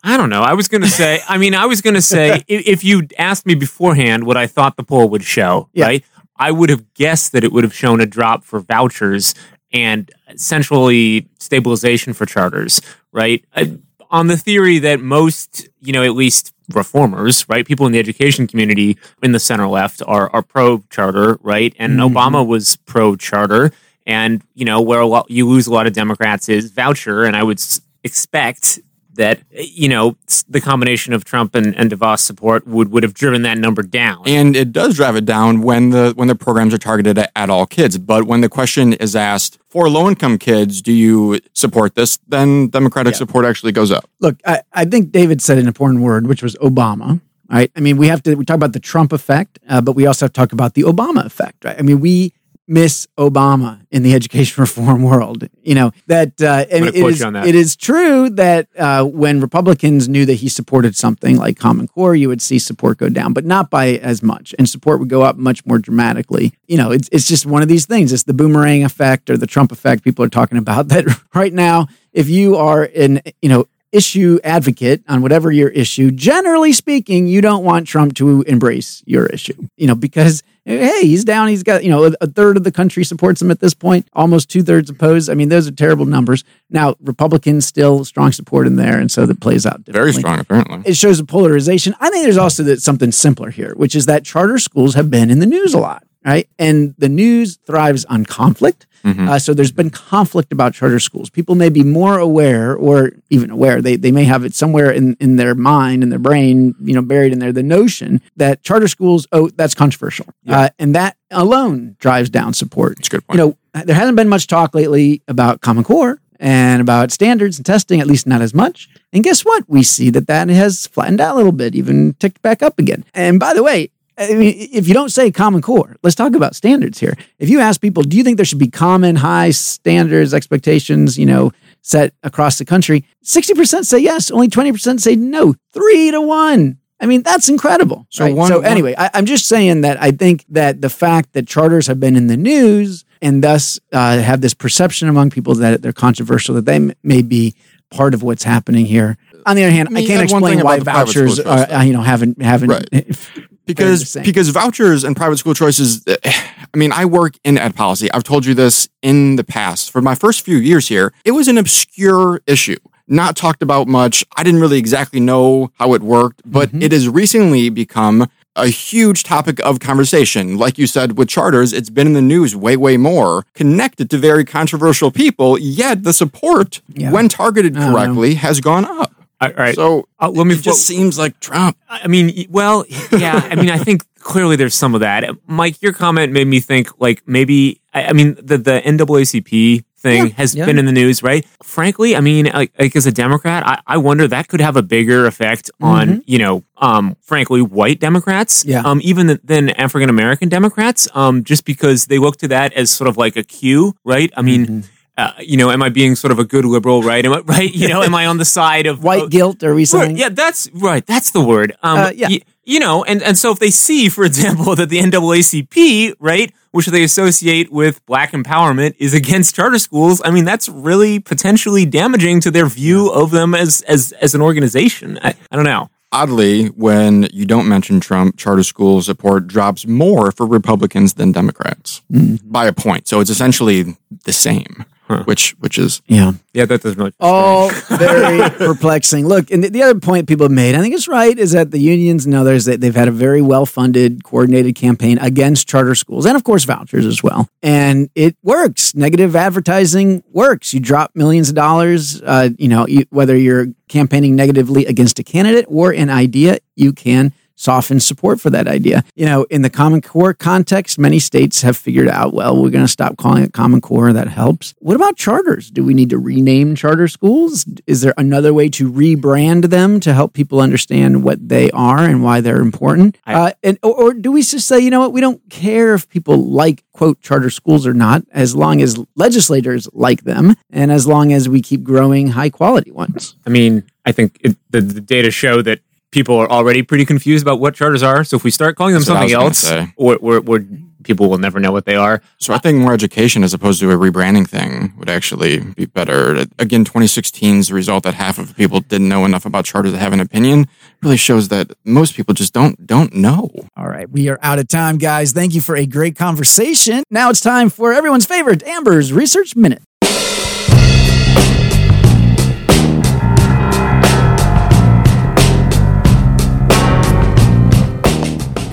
I 0.05 0.17
don't 0.17 0.31
know. 0.31 0.43
I 0.43 0.55
was 0.55 0.69
going 0.69 0.83
to 0.83 0.89
say, 0.89 1.21
I 1.29 1.39
mean, 1.39 1.55
I 1.55 1.67
was 1.67 1.81
going 1.83 1.95
to 1.95 2.03
say, 2.03 2.31
i- 2.39 2.43
if 2.49 2.85
you 2.85 3.09
asked 3.19 3.47
me 3.47 3.55
beforehand 3.55 4.25
what 4.25 4.37
I 4.37 4.47
thought 4.47 4.77
the 4.77 4.85
poll 4.85 5.09
would 5.11 5.25
show, 5.25 5.69
Yeah. 5.73 5.87
right? 5.87 6.05
I 6.37 6.53
would 6.53 6.71
have 6.71 6.95
guessed 6.95 7.33
that 7.33 7.43
it 7.43 7.51
would 7.53 7.65
have 7.65 7.75
shown 7.75 8.01
a 8.01 8.07
drop 8.07 8.45
for 8.45 8.61
vouchers 8.61 9.35
and 9.73 10.11
essentially 10.29 11.29
stabilization 11.41 12.13
for 12.13 12.27
charters, 12.27 12.81
right? 13.13 13.45
Uh, 13.55 13.65
on 14.11 14.29
the 14.29 14.37
theory 14.37 14.79
that 14.79 15.01
most, 15.01 15.69
you 15.81 15.93
know, 15.93 16.03
at 16.05 16.15
least 16.15 16.53
reformers, 16.73 17.47
right? 17.49 17.67
People 17.67 17.85
in 17.87 17.93
the 17.93 17.99
education 17.99 18.47
community 18.47 18.97
in 19.23 19.33
the 19.33 19.39
center 19.41 19.67
left 19.67 20.01
are, 20.07 20.31
are 20.33 20.43
pro 20.43 20.79
charter, 20.91 21.39
right? 21.43 21.75
And 21.79 21.99
Obama 21.99 22.47
was 22.47 22.77
pro 22.87 23.17
charter. 23.17 23.73
And, 24.07 24.43
you 24.55 24.65
know, 24.65 24.81
where 24.81 25.01
a 25.01 25.07
lot, 25.07 25.31
you 25.31 25.47
lose 25.47 25.67
a 25.67 25.73
lot 25.73 25.87
of 25.87 25.93
Democrats 25.93 26.49
is 26.49 26.71
voucher. 26.71 27.25
And 27.25 27.37
I 27.37 27.43
would 27.43 27.59
s- 27.59 27.83
expect 28.05 28.79
that, 29.19 29.43
you 29.51 29.89
know, 29.89 30.17
the 30.49 30.61
combination 30.61 31.13
of 31.13 31.25
Trump 31.25 31.55
and, 31.55 31.77
and 31.77 31.91
DeVos 31.91 32.21
support 32.21 32.67
would, 32.67 32.91
would 32.93 33.03
have 33.03 33.15
driven 33.15 33.43
that 33.43 33.59
number 33.59 33.83
down. 33.83 34.23
And 34.27 34.57
it 34.57 34.73
does 34.73 34.95
drive 34.95 35.17
it 35.17 35.25
down 35.25 35.61
when 35.61 35.91
the 35.91 36.13
when 36.15 36.29
the 36.29 36.37
programs 36.37 36.73
are 36.73 36.79
targeted 36.79 37.19
at, 37.19 37.33
at 37.37 37.51
all 37.51 37.67
kids. 37.67 37.99
But 37.99 38.25
when 38.25 38.41
the 38.41 38.49
question 38.49 38.95
is 38.95 39.15
asked 39.15 39.59
for 39.69 39.91
low 39.91 40.09
income 40.09 40.39
kids, 40.39 40.81
do 40.81 40.93
you 40.93 41.41
support 41.53 41.97
this? 41.97 42.19
Then 42.29 42.69
Democratic 42.69 43.17
support 43.17 43.45
actually 43.45 43.73
goes 43.73 43.91
up. 43.91 44.09
look, 44.21 44.37
I, 44.47 44.63
I 44.73 44.85
think 44.85 45.11
David 45.11 45.43
said 45.43 45.59
an 45.59 45.67
important 45.67 46.03
word, 46.03 46.27
which 46.27 46.43
was 46.43 46.55
Obama. 46.57 47.21
Right. 47.51 47.73
I 47.75 47.81
mean, 47.81 47.97
we 47.97 48.09
have 48.09 48.23
to 48.25 48.35
we 48.35 48.45
talk 48.45 48.57
about 48.57 48.75
the 48.75 48.81
Trump 48.81 49.13
effect, 49.13 49.59
uh, 49.69 49.81
but 49.81 49.93
we 49.93 50.07
also 50.07 50.27
have 50.27 50.33
to 50.33 50.41
talk 50.41 50.53
about 50.53 50.75
the 50.75 50.83
Obama 50.83 51.25
effect. 51.25 51.65
Right. 51.65 51.77
I 51.79 51.83
mean, 51.83 51.99
we 51.99 52.35
miss 52.69 53.09
Obama 53.19 53.81
in 53.91 54.03
the 54.03 54.15
education 54.19 54.61
reform 54.61 55.03
world. 55.03 55.49
You 55.63 55.75
know 55.75 55.93
that, 56.07 56.41
uh, 56.41 56.67
and 56.71 56.87
it 56.87 56.95
is, 56.95 57.19
that. 57.19 57.47
it 57.47 57.55
is 57.55 57.75
true 57.75 58.31
that 58.31 58.69
uh, 58.79 59.05
when 59.05 59.41
Republicans 59.41 60.09
knew 60.09 60.25
that 60.27 60.35
he 60.35 60.49
supported 60.49 60.95
something 60.95 61.37
like 61.37 61.59
Common 61.59 61.89
Core, 61.89 62.15
you 62.15 62.29
would 62.29 62.43
see 62.43 62.59
support 62.59 62.99
go 62.99 63.09
down, 63.09 63.33
but 63.33 63.45
not 63.45 63.71
by 63.71 63.89
as 63.97 64.23
much, 64.23 64.55
and 64.59 64.69
support 64.69 65.01
would 65.01 65.09
go 65.09 65.23
up 65.23 65.37
much 65.37 65.65
more 65.67 65.79
dramatically. 65.79 66.53
You 66.67 66.77
know, 66.77 66.93
it's 66.93 67.09
it's 67.11 67.27
just 67.27 67.47
one 67.47 67.63
of 67.63 67.69
these 67.69 67.87
things. 67.87 68.13
It's 68.13 68.25
the 68.25 68.35
boomerang 68.35 68.85
effect 68.85 69.31
or 69.31 69.37
the 69.37 69.47
Trump 69.47 69.73
effect 69.73 70.05
people 70.05 70.25
are 70.25 70.29
talking 70.29 70.59
about. 70.59 70.89
That 70.99 71.05
right 71.35 71.53
now, 71.53 71.89
if 72.13 72.29
you 72.29 72.57
are 72.57 72.85
an 72.97 73.21
you 73.43 73.49
know 73.49 73.67
issue 73.93 74.39
advocate 74.45 75.03
on 75.09 75.23
whatever 75.23 75.51
your 75.51 75.69
issue, 75.69 76.11
generally 76.11 76.73
speaking, 76.73 77.27
you 77.27 77.41
don't 77.41 77.65
want 77.65 77.87
Trump 77.87 78.15
to 78.17 78.43
embrace 78.43 79.03
your 79.07 79.27
issue, 79.27 79.69
you 79.77 79.87
know, 79.87 79.95
because 79.95 80.43
hey, 80.77 81.07
he's 81.07 81.25
down. 81.25 81.49
He's 81.49 81.63
got, 81.63 81.83
you 81.83 81.91
know, 81.91 82.13
a, 82.21 82.27
third 82.27 82.57
of 82.59 82.65
the 82.65 82.71
country 82.71 83.03
supports 83.03 83.41
him 83.41 83.51
at 83.51 83.61
this 83.61 83.73
point, 83.73 84.07
almost 84.13 84.51
two 84.51 84.63
thirds 84.63 84.91
opposed. 84.91 85.31
I 85.31 85.35
mean, 85.35 85.49
those 85.49 85.67
are 85.67 85.73
terrible 85.73 86.05
numbers. 86.05 86.45
Now, 86.69 86.95
Republicans 87.01 87.67
still 87.67 88.05
strong 88.05 88.33
support 88.33 88.67
in 88.67 88.77
there. 88.77 89.01
And 89.01 89.11
so 89.11 89.25
that 89.25 89.41
plays 89.41 89.65
out 89.65 89.81
Very 89.87 90.13
strong, 90.13 90.39
apparently. 90.39 90.83
it 90.85 90.97
shows 90.97 91.19
a 91.21 91.25
polarization. 91.25 91.95
I 92.01 92.11
think 92.11 92.25
there's 92.25 92.37
also 92.37 92.63
that 92.65 92.83
something 92.83 93.13
simpler 93.13 93.51
here, 93.51 93.73
which 93.77 93.97
is 93.97 94.07
that 94.07 94.25
charter 94.25 94.59
schools 94.59 94.95
have 94.95 95.11
been 95.11 95.31
in 95.31 95.39
the 95.39 95.47
news 95.47 95.73
a 95.73 95.79
lot, 95.79 96.05
right? 96.29 96.49
And 96.59 96.95
the 96.99 97.09
news 97.09 97.57
thrives 97.67 98.05
on 98.05 98.25
conflict. 98.25 98.87
Uh, 99.29 99.39
so 99.39 99.55
there's 99.55 99.73
been 99.73 99.91
conflict 99.91 100.53
about 100.53 100.75
charter 100.75 100.99
schools. 101.01 101.31
People 101.31 101.55
may 101.55 101.71
be 101.71 101.83
more 101.83 102.19
aware, 102.19 102.75
or 102.77 103.13
even 103.31 103.51
aware, 103.51 103.81
they, 103.81 103.97
they 103.97 104.13
may 104.13 104.25
have 104.25 104.45
it 104.45 104.55
somewhere 104.55 104.91
in, 104.91 105.17
in 105.21 105.37
their 105.37 105.55
mind, 105.55 106.03
in 106.03 106.11
their 106.11 106.19
brain, 106.19 106.75
you 106.81 106.95
know, 106.95 107.01
buried 107.01 107.33
in 107.33 107.39
there, 107.39 107.53
the 107.53 107.63
notion 107.63 108.21
that 108.37 108.63
charter 108.63 108.89
schools, 108.89 109.27
oh, 109.33 109.49
that's 109.51 109.75
controversial. 109.75 110.27
Uh, 110.57 110.69
and 110.79 110.95
that 110.95 111.17
alone 111.31 111.97
drives 112.01 112.29
down 112.29 112.53
support. 112.53 112.97
That's 112.97 113.09
a 113.09 113.11
good 113.13 113.27
point. 113.27 113.39
You 113.39 113.47
know, 113.47 113.83
there 113.85 113.95
hasn't 113.97 114.17
been 114.17 114.29
much 114.29 114.47
talk 114.47 114.75
lately 114.75 115.23
about 115.29 115.61
Common 115.63 115.85
Core 115.85 116.21
and 116.41 116.81
about 116.83 117.11
standards 117.11 117.57
and 117.59 117.65
testing, 117.65 118.01
at 118.01 118.07
least 118.07 118.27
not 118.27 118.43
as 118.43 118.53
much. 118.53 118.89
And 119.13 119.25
guess 119.25 119.45
what? 119.45 119.65
We 119.69 119.83
see 119.83 120.11
that 120.11 120.27
that 120.27 120.49
has 120.51 120.87
flattened 120.87 121.21
out 121.21 121.35
a 121.35 121.37
little 121.37 121.53
bit, 121.53 121.75
even 121.75 122.15
ticked 122.15 122.43
back 122.43 122.63
up 122.63 122.79
again. 122.79 123.05
And 123.15 123.41
by 123.41 123.55
the 123.55 123.63
way, 123.63 123.91
I 124.19 124.35
mean, 124.35 124.55
if 124.73 124.89
you 124.89 124.95
don't 124.95 125.11
say 125.11 125.31
Common 125.31 125.63
Core, 125.63 125.97
let's 126.03 126.17
talk 126.17 126.35
about 126.35 126.57
standards 126.57 126.99
here. 126.99 127.17
If 127.39 127.49
you 127.49 127.61
ask 127.61 127.81
people, 127.81 128.03
do 128.03 128.17
you 128.17 128.25
think 128.25 128.37
there 128.37 128.45
should 128.47 128.59
be 128.59 128.69
common 128.69 129.17
high 129.17 129.51
standards, 129.51 130.35
expectations, 130.35 131.17
you 131.19 131.27
know, 131.27 131.53
set 131.83 132.15
across 132.25 132.59
the 132.59 132.65
country? 132.65 133.05
60% 133.25 133.85
say 133.85 133.99
yes, 133.99 134.31
only 134.31 134.49
20% 134.49 135.01
say 135.01 135.15
no. 135.15 135.55
Three 135.73 136.11
to 136.11 136.21
one. 136.21 136.79
I 137.01 137.07
mean, 137.07 137.23
that's 137.23 137.49
incredible. 137.49 138.07
So 138.11 138.25
right? 138.25 138.35
one- 138.35 138.49
so 138.49 138.61
anyway, 138.61 138.95
I, 138.99 139.11
I'm 139.15 139.25
just 139.27 139.47
saying 139.47 139.83
that 139.83 140.03
I 140.03 140.11
think 140.11 140.45
that 140.49 140.81
the 140.81 140.91
fact 140.91 141.33
that 141.35 141.47
charters 141.47 141.87
have 141.87 142.01
been 142.01 142.17
in 142.17 142.27
the 142.27 142.37
news 142.37 143.05
and 143.23 143.43
thus 143.43 143.79
uh, 143.93 144.19
have 144.19 144.41
this 144.41 144.55
perception 144.55 145.09
among 145.09 145.31
people 145.31 145.55
that 145.57 145.81
they're 145.83 145.93
controversial, 145.93 146.57
that 146.57 146.65
they 146.65 146.77
m- 146.77 146.93
may 147.05 147.23
be 147.23 147.55
part 147.91 148.15
of 148.15 148.23
what's 148.25 148.43
happening 148.43 148.85
here. 148.85 149.17
On 149.47 149.57
the 149.57 149.63
other 149.63 149.73
hand, 149.73 149.89
Let 149.93 150.05
I 150.05 150.07
can't 150.07 150.23
explain 150.23 150.61
why 150.61 150.77
about 150.77 150.79
the 150.81 150.85
private 150.91 151.11
school 151.11 151.27
vouchers 151.27 151.41
are, 151.71 151.85
you 151.85 151.93
know, 151.93 152.03
haven't 152.03 152.43
haven't 152.43 152.69
Right. 152.69 152.89
because 153.69 154.17
because 154.25 154.49
vouchers 154.49 155.05
and 155.05 155.17
private 155.17 155.37
school 155.39 155.55
choices 155.55 156.03
eh, 156.07 156.17
i 156.25 156.77
mean 156.77 156.91
i 156.93 157.05
work 157.05 157.35
in 157.45 157.57
ed 157.57 157.75
policy 157.77 158.11
i've 158.13 158.25
told 158.25 158.45
you 158.45 158.55
this 158.55 158.89
in 159.03 159.37
the 159.37 159.45
past 159.45 159.91
for 159.93 160.01
my 160.03 160.15
first 160.17 160.41
few 160.45 160.57
years 160.57 160.89
here 160.89 161.13
it 161.25 161.31
was 161.33 161.47
an 161.49 161.57
obscure 161.59 162.41
issue 162.47 162.77
not 163.07 163.37
talked 163.37 163.63
about 163.63 163.87
much 163.89 164.25
i 164.37 164.43
didn't 164.43 164.61
really 164.61 164.79
exactly 164.79 165.21
know 165.21 165.71
how 165.81 165.95
it 165.95 166.03
worked 166.03 166.41
but 166.45 166.69
Mm-hmm. 166.71 166.83
it 166.83 166.93
has 166.93 167.09
recently 167.09 167.71
become 167.71 168.27
a 168.57 168.67
huge 168.67 169.23
topic 169.23 169.61
of 169.65 169.79
conversation 169.79 170.57
like 170.59 170.79
you 170.79 170.87
said 170.89 171.17
with 171.17 171.29
charters 171.29 171.73
it's 171.73 171.91
been 171.91 172.07
in 172.09 172.13
the 172.15 172.21
news 172.35 172.57
way 172.57 172.77
way 172.77 172.97
more 172.97 173.45
connected 173.55 174.11
to 174.11 174.19
very 174.19 174.45
controversial 174.45 175.11
people 175.13 175.57
yet 175.59 176.03
the 176.03 176.13
support 176.13 176.81
Yeah. 176.95 177.13
when 177.13 177.29
targeted 177.29 177.77
I 177.77 177.81
don't 177.81 177.93
know. 177.93 177.97
correctly 177.99 178.35
has 178.35 178.61
gone 178.61 178.85
up 178.85 179.13
All 179.41 179.51
right. 179.57 179.75
so 179.75 180.09
Uh, 180.21 180.31
let 180.31 180.47
me 180.47 180.55
it 180.55 180.63
just 180.63 180.87
seems 180.87 181.19
like 181.19 181.39
trump 181.41 181.77
I 181.89 182.07
mean, 182.09 182.47
well, 182.51 182.85
yeah. 183.13 183.47
I 183.51 183.55
mean, 183.55 183.71
I 183.71 183.79
think 183.79 184.03
clearly 184.19 184.57
there's 184.57 184.75
some 184.75 184.95
of 184.95 185.01
that. 185.01 185.25
Mike, 185.47 185.81
your 185.81 185.93
comment 185.93 186.33
made 186.33 186.47
me 186.47 186.61
think 186.61 187.01
like 187.01 187.23
maybe. 187.27 187.81
I, 187.95 188.05
I 188.07 188.13
mean, 188.13 188.35
the 188.43 188.59
the 188.59 188.83
NAACP 188.85 189.85
thing 189.97 190.27
Yeah, 190.27 190.33
has 190.35 190.55
yeah. 190.55 190.65
been 190.67 190.79
in 190.79 190.85
the 190.87 190.93
news, 190.93 191.23
right? 191.23 191.45
Frankly, 191.63 192.15
I 192.15 192.21
mean, 192.21 192.47
like, 192.47 192.73
like 192.79 192.95
as 192.95 193.07
a 193.07 193.11
Democrat, 193.13 193.67
I, 193.67 193.81
I 193.87 193.97
wonder 193.97 194.29
that 194.29 194.47
could 194.49 194.61
have 194.61 194.77
a 194.77 194.83
bigger 194.83 195.27
effect 195.27 195.71
on 195.81 196.23
you 196.27 196.39
know, 196.39 196.63
um, 196.77 197.17
frankly, 197.23 197.63
white 197.63 197.99
Democrats, 198.01 198.63
Mm-hmm. 198.63 198.71
Yeah. 198.71 198.83
um, 198.85 199.01
even 199.03 199.27
th- 199.29 199.41
than 199.45 199.71
African 199.71 200.11
American 200.11 200.49
Democrats, 200.49 201.09
um, 201.15 201.43
just 201.43 201.65
because 201.65 202.07
they 202.07 202.19
look 202.19 202.37
to 202.39 202.49
that 202.49 202.73
as 202.75 202.91
sort 202.91 203.09
of 203.09 203.17
like 203.17 203.37
a 203.37 203.43
cue, 203.43 203.95
right? 204.05 204.31
I 204.37 204.43
mean. 204.43 204.67
Mm-hmm. 204.67 204.81
Uh, 205.19 205.33
you 205.41 205.57
know, 205.57 205.71
am 205.71 205.83
I 205.83 205.89
being 205.89 206.15
sort 206.15 206.31
of 206.31 206.39
a 206.39 206.45
good 206.45 206.65
liberal, 206.65 207.03
right? 207.03 207.25
Am 207.27 207.33
I, 207.33 207.39
right? 207.45 207.71
You 207.75 207.89
know, 207.89 208.03
am 208.03 208.15
I 208.15 208.27
on 208.27 208.39
the 208.39 208.45
side 208.45 208.87
of 208.87 209.03
white 209.03 209.25
of- 209.25 209.31
guilt? 209.31 209.63
or 209.65 209.75
we 209.75 209.85
Right, 209.93 210.17
yeah, 210.17 210.29
that's 210.31 210.71
right. 210.73 211.05
That's 211.05 211.33
the 211.33 211.41
word. 211.41 211.77
Um, 211.83 211.99
Uh, 211.99 212.11
yeah. 212.15 212.29
y- 212.31 212.41
you 212.65 212.79
know, 212.79 213.03
and, 213.03 213.23
and 213.23 213.37
so 213.39 213.51
if 213.51 213.59
they 213.59 213.71
see, 213.71 214.09
for 214.11 214.25
example, 214.25 214.77
that 214.79 214.91
the 214.91 215.01
NAACP, 215.01 216.15
right, 216.21 216.53
which 216.71 216.87
they 216.87 217.03
associate 217.03 217.73
with 217.73 218.05
black 218.07 218.33
empowerment, 218.33 218.95
is 218.99 219.13
against 219.15 219.55
charter 219.57 219.79
schools, 219.79 220.21
I 220.25 220.31
mean, 220.31 220.45
that's 220.45 220.69
really 220.69 221.19
potentially 221.19 221.85
damaging 221.87 222.41
to 222.43 222.51
their 222.51 222.67
view 222.67 223.09
of 223.11 223.31
them 223.31 223.55
as 223.55 223.83
as 223.89 224.13
as 224.21 224.35
an 224.35 224.43
organization. 224.43 225.19
I, 225.23 225.35
I 225.51 225.57
don't 225.57 225.65
know. 225.65 225.89
Oddly, 226.13 226.67
when 226.69 227.29
you 227.33 227.45
don't 227.45 227.69
mention 227.69 228.01
Trump, 228.01 228.37
charter 228.39 228.63
school 228.63 229.03
support 229.03 229.47
drops 229.47 229.87
more 229.87 230.31
for 230.33 230.47
Republicans 230.47 231.15
than 231.15 231.33
Democrats 231.33 232.03
by 232.09 232.67
a 232.67 232.73
point. 232.73 233.09
So 233.09 233.21
it's 233.21 233.31
essentially 233.31 233.97
the 234.25 234.33
same, 234.33 234.85
which 235.25 235.51
which 235.59 235.79
is 235.79 236.03
Yeah. 236.07 236.33
Yeah, 236.53 236.65
that 236.65 236.83
doesn't 236.83 236.99
really. 236.99 237.13
all 237.21 237.71
very 237.89 238.51
perplexing. 238.59 239.27
Look, 239.27 239.51
and 239.51 239.63
the, 239.63 239.69
the 239.71 239.83
other 239.83 239.99
point 240.01 240.27
people 240.27 240.45
have 240.45 240.53
made, 240.53 240.75
I 240.75 240.81
think 240.81 240.95
it's 240.95 241.07
right, 241.07 241.39
is 241.39 241.53
that 241.53 241.71
the 241.71 241.79
unions 241.79 242.27
and 242.27 242.35
others 242.35 242.65
that 242.65 242.81
they've 242.81 242.95
had 242.95 243.07
a 243.07 243.13
very 243.13 243.41
well 243.41 243.65
funded, 243.65 244.25
coordinated 244.25 244.75
campaign 244.75 245.19
against 245.19 245.69
charter 245.69 245.95
schools 245.95 246.27
and, 246.27 246.37
of 246.37 246.43
course, 246.45 246.65
vouchers 246.65 247.07
as 247.07 247.23
well. 247.23 247.49
And 247.63 248.11
it 248.15 248.37
works. 248.43 248.95
Negative 248.95 249.35
advertising 249.37 250.23
works. 250.33 250.75
You 250.75 250.81
drop 250.81 251.13
millions 251.15 251.49
of 251.49 251.55
dollars. 251.55 252.21
Uh, 252.23 252.51
you 252.59 252.69
know, 252.69 252.87
you, 252.87 253.05
whether 253.11 253.37
you're 253.37 253.69
campaigning 253.89 254.35
negatively 254.37 254.85
against 254.87 255.19
a 255.19 255.23
candidate 255.25 255.67
or 255.69 255.93
an 255.93 256.11
idea, 256.11 256.59
you 256.75 256.93
can 256.93 257.33
soften 257.59 257.99
support 258.01 258.41
for 258.41 258.51
that 258.51 258.67
idea. 258.69 259.05
You 259.17 259.27
know, 259.27 259.43
in 259.51 259.63
the 259.63 259.71
Common 259.71 260.01
Core 260.01 260.33
context, 260.33 260.99
many 260.99 261.19
states 261.19 261.63
have 261.63 261.77
figured 261.77 262.09
out, 262.09 262.33
well, 262.33 262.57
we're 262.57 262.71
going 262.71 262.85
to 262.85 262.89
stop 262.89 263.17
calling 263.19 263.43
it 263.43 263.53
Common 263.53 263.81
Core. 263.81 264.13
That 264.13 264.29
helps. 264.29 264.75
What 264.79 264.95
about 264.97 265.17
charters? 265.17 265.71
Do 265.71 265.85
we 265.85 265.93
need 265.93 266.11
to 266.11 266.19
rename 266.19 266.75
charter 266.77 267.09
schools? 267.09 267.67
Is 267.87 268.01
there 268.01 268.15
another 268.17 268.55
way 268.55 268.69
to 268.71 268.91
rebrand 268.91 269.71
them 269.71 269.99
to 270.01 270.15
help 270.15 270.33
people 270.33 270.61
understand 270.61 271.25
what 271.25 271.49
they 271.49 271.71
are 271.73 271.99
and 271.99 272.23
why 272.23 272.41
they're 272.41 272.61
important? 272.61 273.19
I- 273.27 273.35
uh, 273.35 273.51
and 273.63 273.79
or, 273.83 273.95
or 273.95 274.15
do 274.15 274.31
we 274.33 274.43
just 274.43 274.67
say, 274.69 274.79
you 274.79 274.91
know 274.91 275.01
what, 275.01 275.13
we 275.13 275.21
don't 275.21 275.41
care 275.51 275.95
if 275.95 276.09
people 276.09 276.37
like 276.51 276.85
quote 276.93 277.21
charter 277.21 277.51
schools 277.51 277.87
or 277.87 277.95
not, 277.95 278.23
as 278.33 278.55
long 278.55 278.81
as 278.81 278.99
legislators 279.17 279.89
like 279.93 280.23
them 280.23 280.55
and 280.71 280.91
as 280.93 281.07
long 281.07 281.33
as 281.33 281.49
we 281.49 281.61
keep 281.61 281.83
growing 281.83 282.29
high 282.29 282.51
quality 282.51 282.91
ones. 282.91 283.37
I 283.47 283.51
mean, 283.51 283.85
I 284.05 284.13
think 284.13 284.39
it, 284.41 284.57
the, 284.71 284.81
the 284.81 285.01
data 285.01 285.31
show 285.31 285.61
that 285.63 285.81
people 286.11 286.37
are 286.37 286.51
already 286.51 286.83
pretty 286.83 287.05
confused 287.05 287.45
about 287.45 287.61
what 287.61 287.75
charters 287.75 288.03
are. 288.03 288.25
So 288.25 288.37
if 288.37 288.45
we 288.45 288.51
start 288.51 288.77
calling 288.77 288.95
them 288.95 289.01
That's 289.03 289.09
something 289.09 289.33
else, 289.33 289.69
gonna 289.69 289.87
say. 289.87 289.93
or, 289.97 290.17
or, 290.17 290.43
or 290.47 290.65
people 291.05 291.29
will 291.31 291.39
never 291.39 291.61
know 291.61 291.73
what 291.73 291.85
they 291.85 291.97
are. 291.97 292.21
So 292.39 292.53
I 292.53 292.59
think 292.59 292.79
more 292.79 292.93
education 292.93 293.45
as 293.45 293.55
opposed 293.55 293.81
to 293.81 293.91
a 293.91 293.95
rebranding 293.95 294.49
thing 294.49 294.93
would 294.99 295.09
actually 295.09 295.61
be 295.61 295.87
better. 295.87 296.45
Again, 296.59 296.85
2016's 296.85 297.71
result 297.73 298.05
that 298.05 298.15
half 298.15 298.39
of 298.39 298.57
people 298.57 298.81
didn't 298.81 299.09
know 299.09 299.25
enough 299.25 299.47
about 299.47 299.65
charters 299.65 299.93
to 299.93 299.99
have 299.99 300.13
an 300.13 300.21
opinion 300.21 300.67
really 301.03 301.17
shows 301.17 301.49
that 301.49 301.71
most 301.85 302.15
people 302.15 302.35
just 302.35 302.53
don't 302.53 302.87
don't 302.87 303.15
know. 303.15 303.51
All 303.77 303.89
right, 303.89 304.11
we 304.11 304.29
are 304.29 304.39
out 304.43 304.59
of 304.59 304.69
time, 304.69 304.99
guys. 304.99 305.33
Thank 305.33 305.55
you 305.55 305.61
for 305.61 305.77
a 305.77 305.87
great 305.87 306.17
conversation. 306.17 307.05
Now 307.11 307.31
it's 307.31 307.41
time 307.41 307.71
for 307.71 307.93
everyone's 307.93 308.27
favorite 308.27 308.63
Amber's 308.65 309.13
Research 309.13 309.55
Minute. 309.55 309.83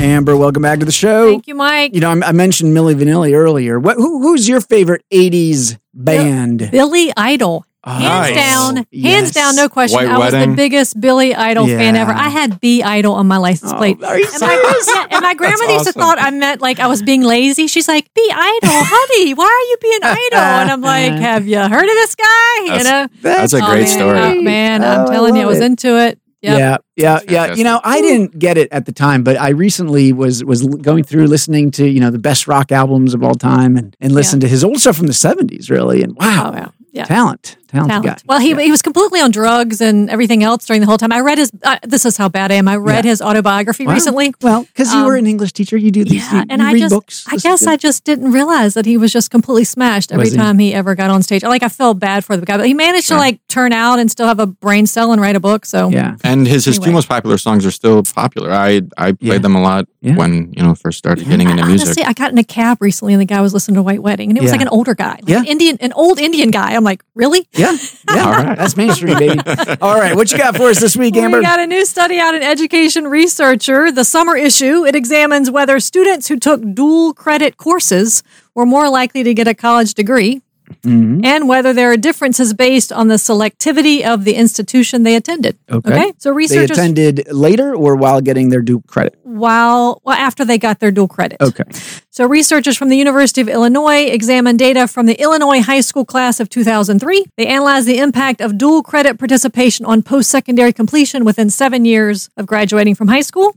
Amber, 0.05 0.37
welcome 0.37 0.61
back 0.61 0.79
to 0.79 0.85
the 0.85 0.91
show. 0.91 1.31
Thank 1.31 1.47
you, 1.47 1.55
Mike. 1.55 1.95
You 1.95 1.99
know, 2.01 2.11
I 2.11 2.27
I 2.27 2.31
mentioned 2.31 2.75
Milli 2.77 2.93
Vanilli 2.95 3.33
earlier. 3.33 3.79
What, 3.79 3.97
who, 3.97 4.21
who's 4.21 4.47
your 4.47 4.61
favorite 4.61 5.03
'80s 5.11 5.77
band? 5.93 6.69
Billy 6.71 7.11
Idol. 7.17 7.65
Oh, 7.87 7.91
hands 7.91 8.03
Nice. 8.03 8.35
down, 8.35 8.75
hands 8.77 8.87
Yes. 8.91 9.31
down, 9.33 9.55
no 9.55 9.69
question. 9.69 9.97
White 9.97 10.07
I 10.09 10.17
was 10.17 10.31
the 10.33 10.53
biggest 10.55 10.99
Billy 10.99 11.35
Idol 11.35 11.67
fan 11.67 11.95
ever. 11.95 12.11
I 12.11 12.29
had 12.29 12.59
B 12.59 12.81
Idol 12.81 13.13
on 13.13 13.27
my 13.27 13.37
license 13.37 13.71
Oh, 13.73 13.77
plate. 13.77 14.03
are 14.03 14.17
you 14.17 14.25
and, 14.31 14.41
my, 14.41 14.47
serious? 14.47 14.91
yeah, 14.95 15.07
and 15.11 15.21
my 15.21 15.35
grandmother 15.35 15.73
used 15.73 15.85
to 15.85 15.93
thought 15.93 16.17
I 16.19 16.31
meant 16.31 16.61
like 16.61 16.79
I 16.79 16.87
was 16.87 17.03
being 17.03 17.21
lazy. 17.21 17.67
She's 17.67 17.87
like, 17.87 18.11
"B 18.15 18.21
Idol, 18.31 18.69
honey, 18.71 19.33
why 19.35 19.45
are 19.45 19.67
you 19.69 19.77
being 19.81 19.99
Idol?" 20.03 20.39
And 20.39 20.71
I'm 20.71 20.81
like, 20.81 21.11
"Have 21.29 21.47
you 21.47 21.59
heard 21.59 21.83
of 21.83 21.95
this 22.01 22.15
guy?" 22.15 22.55
You 22.63 22.67
That's- 22.69 22.85
know, 22.85 23.07
That's 23.21 23.53
a 23.53 23.57
Oh, 23.63 23.69
great 23.69 23.81
man, 23.83 23.87
story. 23.87 24.19
oh, 24.19 24.41
man, 24.41 24.83
Oh, 24.83 24.87
I'm 24.87 25.07
I 25.09 25.13
telling 25.13 25.35
you, 25.35 25.43
I 25.43 25.45
was 25.45 25.59
it. 25.59 25.65
into 25.65 25.99
it. 25.99 26.19
Yep. 26.41 26.57
Yeah, 26.57 26.77
yeah, 26.95 27.19
yeah. 27.27 27.53
You 27.55 27.63
know, 27.63 27.81
I 27.83 28.01
didn't 28.01 28.37
get 28.37 28.57
it 28.57 28.71
at 28.71 28.85
the 28.85 28.91
time, 28.91 29.23
but 29.23 29.35
I 29.39 29.49
recently 29.49 30.13
was 30.13 30.43
was 30.43 30.65
going 30.67 31.03
through 31.03 31.27
listening 31.27 31.71
to 31.71 31.87
you 31.87 31.99
know 31.99 32.11
the 32.11 32.19
best 32.19 32.47
rock 32.47 32.71
albums 32.71 33.13
of 33.13 33.23
all 33.23 33.33
time, 33.35 33.77
and 33.77 33.95
and 33.99 34.13
listened 34.13 34.41
to 34.41 34.47
his 34.47 34.63
old 34.63 34.79
stuff 34.79 34.95
from 34.97 35.07
the 35.07 35.13
'70s, 35.13 35.69
really. 35.69 36.03
And 36.03 36.15
wow, 36.15 36.51
Oh, 36.53 36.57
yeah. 36.57 36.67
Yeah. 36.95 37.03
talent, 37.05 37.57
talented 37.67 37.89
talent. 38.03 38.05
guy. 38.05 38.15
Well, 38.25 38.39
he 38.39 38.51
Yeah. 38.51 38.59
he 38.61 38.71
was 38.71 38.81
completely 38.81 39.19
on 39.19 39.31
drugs 39.31 39.81
and 39.81 40.09
everything 40.09 40.43
else 40.43 40.65
during 40.65 40.79
the 40.81 40.87
whole 40.87 40.97
time. 40.97 41.11
I 41.11 41.19
read 41.19 41.37
his. 41.37 41.51
Uh, 41.61 41.77
this 41.83 42.05
is 42.05 42.15
how 42.17 42.29
bad 42.29 42.51
I 42.51 42.55
am. 42.55 42.67
I 42.69 42.77
read 42.77 43.03
Yeah. 43.05 43.11
his 43.11 43.21
autobiography 43.21 43.85
Wow. 43.85 43.93
recently. 43.93 44.33
Well, 44.41 44.61
because 44.63 44.93
you 44.93 45.03
were 45.03 45.13
Um, 45.17 45.25
an 45.25 45.27
English 45.27 45.51
teacher, 45.53 45.75
you 45.77 45.91
do 45.91 46.03
these. 46.05 46.23
Yeah, 46.31 46.35
you, 46.39 46.43
and 46.49 46.61
you 46.61 46.67
I 46.67 46.71
read 46.73 46.79
just, 46.79 46.95
books. 46.95 47.25
I 47.29 47.35
guess 47.37 47.67
I 47.67 47.75
just 47.75 48.03
didn't 48.05 48.31
realize 48.31 48.75
that 48.75 48.85
he 48.85 48.95
was 48.97 49.11
just 49.11 49.29
completely 49.29 49.65
smashed 49.65 50.11
every 50.13 50.29
he? 50.29 50.35
time 50.37 50.57
he 50.59 50.73
ever 50.73 50.95
got 50.95 51.09
on 51.09 51.21
stage. 51.21 51.43
Like 51.43 51.63
I 51.63 51.69
felt 51.69 51.99
bad 51.99 52.23
for 52.23 52.37
the 52.37 52.45
guy, 52.45 52.55
but 52.57 52.65
he 52.65 52.73
managed 52.73 53.09
to 53.09 53.17
like 53.17 53.39
turn 53.49 53.73
out 53.73 53.99
and 53.99 54.09
still 54.09 54.27
have 54.27 54.39
a 54.39 54.47
brain 54.47 54.87
cell 54.87 55.11
and 55.11 55.21
write 55.21 55.35
a 55.35 55.39
book. 55.41 55.65
So 55.65 55.89
Yeah, 55.89 56.15
And 56.23 56.47
his 56.47 56.63
his 56.65 56.79
two 56.79 56.91
most 56.91 57.09
popular 57.09 57.37
songs 57.37 57.65
are 57.65 57.71
still 57.71 58.03
popular. 58.03 58.51
I 58.53 58.81
I 58.97 59.11
played 59.11 59.17
Yeah. 59.33 59.37
them 59.39 59.55
a 59.55 59.61
lot 59.61 59.85
Yeah. 60.01 60.15
when 60.15 60.53
you 60.55 60.63
know 60.63 60.75
first 60.75 60.97
started 60.97 61.27
getting 61.27 61.49
into 61.49 61.65
music. 61.65 61.87
honestly, 61.87 62.03
I 62.05 62.13
got 62.13 62.31
in 62.31 62.37
a 62.37 62.43
cab 62.43 62.77
recently 62.79 63.13
and 63.13 63.21
the 63.21 63.25
guy 63.25 63.41
was 63.41 63.53
listening 63.53 63.75
to 63.75 63.81
White 63.83 64.01
Wedding, 64.01 64.29
and 64.29 64.37
it 64.37 64.41
was 64.41 64.51
like 64.53 64.61
an 64.61 64.69
older 64.69 64.95
guy, 64.95 65.17
like 65.21 65.27
Yeah. 65.27 65.39
an 65.39 65.45
Indian, 65.45 65.77
an 65.81 65.91
old 65.93 66.19
Indian 66.19 66.51
guy. 66.51 66.71
I'm 66.73 66.84
like, 66.85 67.03
really? 67.15 67.45
yeah, 67.51 67.75
yeah. 68.13 68.23
All 68.25 68.31
right. 68.31 68.57
That's 68.57 68.77
mainstream, 68.77 69.19
baby. 69.19 69.39
All 69.81 69.99
right, 69.99 70.15
what 70.15 70.31
you 70.31 70.37
got 70.37 70.55
for 70.55 70.69
us 70.69 70.79
this 70.79 70.95
week, 70.95 71.17
Amber? 71.17 71.39
We 71.39 71.43
got 71.43 71.59
a 71.59 71.67
new 71.67 71.85
study 71.85 72.17
out 72.19 72.33
in 72.33 72.41
Education 72.43 73.07
Researcher, 73.07 73.91
the 73.91 74.05
summer 74.05 74.37
issue. 74.37 74.85
It 74.85 74.95
examines 74.95 75.51
whether 75.51 75.79
students 75.81 76.29
who 76.29 76.39
took 76.39 76.61
dual 76.73 77.13
credit 77.13 77.57
courses 77.57 78.23
were 78.53 78.65
more 78.65 78.89
likely 78.89 79.23
to 79.23 79.33
get 79.33 79.47
a 79.49 79.53
college 79.53 79.93
degree 79.95 80.41
Mhm. 80.83 81.23
and 81.23 81.47
whether 81.47 81.73
there 81.73 81.91
are 81.91 81.97
differences 81.97 82.53
based 82.55 82.91
on 82.91 83.07
the 83.07 83.15
selectivity 83.15 84.03
of 84.03 84.23
the 84.23 84.33
institution 84.33 85.03
they 85.03 85.15
attended. 85.15 85.57
Okay. 85.71 86.11
So 86.17 86.29
They 86.31 86.35
researchers 86.37 86.71
attended 86.77 87.23
later 87.31 87.75
or 87.75 87.95
while 87.95 88.19
getting 88.19 88.49
their 88.49 88.61
dual 88.63 88.81
credit. 88.87 89.15
while 89.23 90.01
well 90.03 90.17
after 90.17 90.43
they 90.43 90.57
got 90.57 90.79
their 90.79 90.89
dual 90.91 91.07
credit. 91.07 91.37
Okay. 91.39 91.65
So 92.15 92.25
researchers 92.25 92.77
from 92.77 92.87
the 92.87 92.95
University 92.95 93.41
of 93.41 93.49
Illinois 93.49 94.05
examined 94.05 94.57
data 94.57 94.87
from 94.87 95.05
the 95.05 95.21
Illinois 95.21 95.61
high 95.61 95.81
school 95.81 96.05
class 96.05 96.39
of 96.39 96.47
2003. 96.47 97.25
They 97.35 97.45
analyzed 97.45 97.87
the 97.87 97.97
impact 97.97 98.39
of 98.39 98.57
dual 98.57 98.83
credit 98.83 99.19
participation 99.19 99.85
on 99.85 100.01
post-secondary 100.01 100.71
completion 100.71 101.25
within 101.25 101.49
seven 101.49 101.83
years 101.83 102.29
of 102.37 102.45
graduating 102.45 102.95
from 102.95 103.09
high 103.09 103.19
school. 103.19 103.53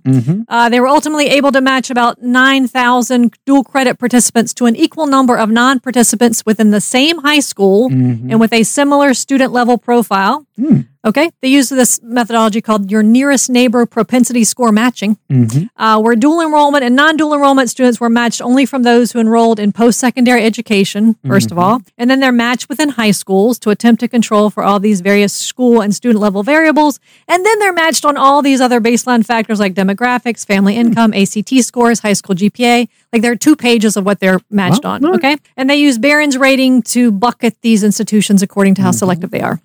Uh, 0.49 0.69
they 0.69 0.81
were 0.81 0.89
ultimately 0.89 1.27
able 1.29 1.53
to 1.53 1.61
match 1.61 1.89
about 1.89 2.21
9,000 2.21 3.33
dual 3.47 3.63
credit 3.63 3.97
participants 3.97 4.53
to 4.55 4.67
an 4.67 4.75
equal 4.75 5.07
number 5.07 5.39
of 5.39 5.51
non-participants 5.51 6.45
within 6.45 6.73
the 6.73 6.81
same 6.81 7.19
high 7.19 7.39
school 7.39 7.87
and 8.33 8.41
with 8.41 8.53
a 8.53 8.65
similar 8.65 9.15
student 9.15 9.53
level 9.53 9.79
profile. 9.79 10.48
Hmm. 10.59 10.81
Okay. 11.05 11.31
They 11.41 11.49
use 11.49 11.69
this 11.69 12.01
methodology 12.03 12.61
called 12.61 12.91
your 12.91 13.03
nearest 13.03 13.49
neighbor 13.49 13.87
propensity 13.87 14.43
score 14.43 14.73
matching, 14.73 15.17
mm-hmm. 15.31 15.67
uh, 15.81 16.01
where 16.01 16.17
dual 16.17 16.41
enrollment 16.41 16.85
and 16.85 16.97
non 16.97 17.17
dual 17.17 17.33
enrollment 17.33 17.71
students 17.71 18.01
were 18.01 18.11
matched 18.11 18.43
only 18.43 18.67
from 18.67 18.83
those 18.83 19.13
who 19.13 19.21
enrolled 19.21 19.61
in 19.61 19.71
post 19.71 20.01
secondary 20.01 20.45
education, 20.45 21.15
1st 21.25 21.45
of 21.47 21.51
mm-hmm. 21.53 21.59
all. 21.61 21.81
And 21.97 22.11
then 22.11 22.19
they're 22.19 22.33
matched 22.33 22.69
within 22.69 22.91
high 22.91 23.13
schools 23.13 23.59
to 23.61 23.71
attempt 23.71 24.01
to 24.01 24.09
control 24.09 24.51
for 24.51 24.65
all 24.65 24.81
these 24.81 25.01
various 25.01 25.33
school 25.33 25.81
and 25.81 25.95
student 25.95 26.21
level 26.21 26.43
variables. 26.43 26.99
And 27.29 27.47
then 27.47 27.59
they're 27.61 27.73
matched 27.73 28.05
on 28.05 28.17
all 28.17 28.43
these 28.43 28.61
other 28.61 28.81
baseline 28.81 29.25
factors 29.25 29.61
like 29.61 29.75
demographics, 29.75 30.45
family 30.45 30.75
hmm. 30.75 30.81
income, 30.81 31.15
ACT 31.15 31.65
scores, 31.65 32.01
high 32.01 32.13
school 32.13 32.35
GPA. 32.35 32.89
Like 33.13 33.23
there 33.23 33.33
are 33.33 33.37
two 33.37 33.57
pages 33.57 33.97
of 33.97 34.05
what 34.05 34.19
they're 34.19 34.41
matched 34.51 34.85
on. 34.85 35.07
Okay. 35.15 35.37
And 35.57 35.71
they 35.71 35.77
use 35.77 35.97
Barron's 35.97 36.37
rating 36.37 36.83
to 36.83 37.13
bucket 37.13 37.57
these 37.63 37.85
institutions 37.85 38.43
according 38.43 38.75
to 38.75 38.83
how 38.83 38.91
mm-hmm. 38.91 38.99
selective 38.99 39.31
they 39.31 39.41
are. 39.41 39.61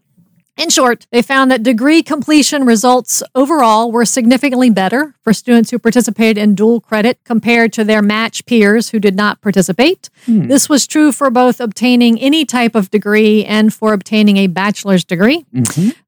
In 0.56 0.70
short, 0.70 1.08
they 1.12 1.24
found 1.24 1.50
that 1.50 1.64
degree 1.64 2.04
completion 2.04 2.64
results 2.64 3.24
overall 3.34 3.92
were 3.92 4.06
significantly 4.06 4.70
better 4.70 5.16
for 5.24 5.34
students 5.34 5.72
who 5.72 5.80
participated 5.80 6.38
in 6.38 6.54
dual 6.54 6.80
credit 6.80 7.18
compared 7.24 7.74
to 7.74 7.84
their 7.84 8.04
match 8.04 8.46
peers 8.46 8.90
who 8.90 9.00
did 9.00 9.16
not 9.16 9.42
participate. 9.42 10.12
This 10.48 10.70
was 10.70 10.86
true 10.86 11.12
for 11.12 11.32
both 11.32 11.60
obtaining 11.60 12.20
any 12.20 12.46
type 12.46 12.76
of 12.76 12.92
degree 12.92 13.44
and 13.44 13.74
for 13.74 13.94
obtaining 13.94 14.38
a 14.38 14.46
bachelor's 14.48 15.04
degree. 15.04 15.44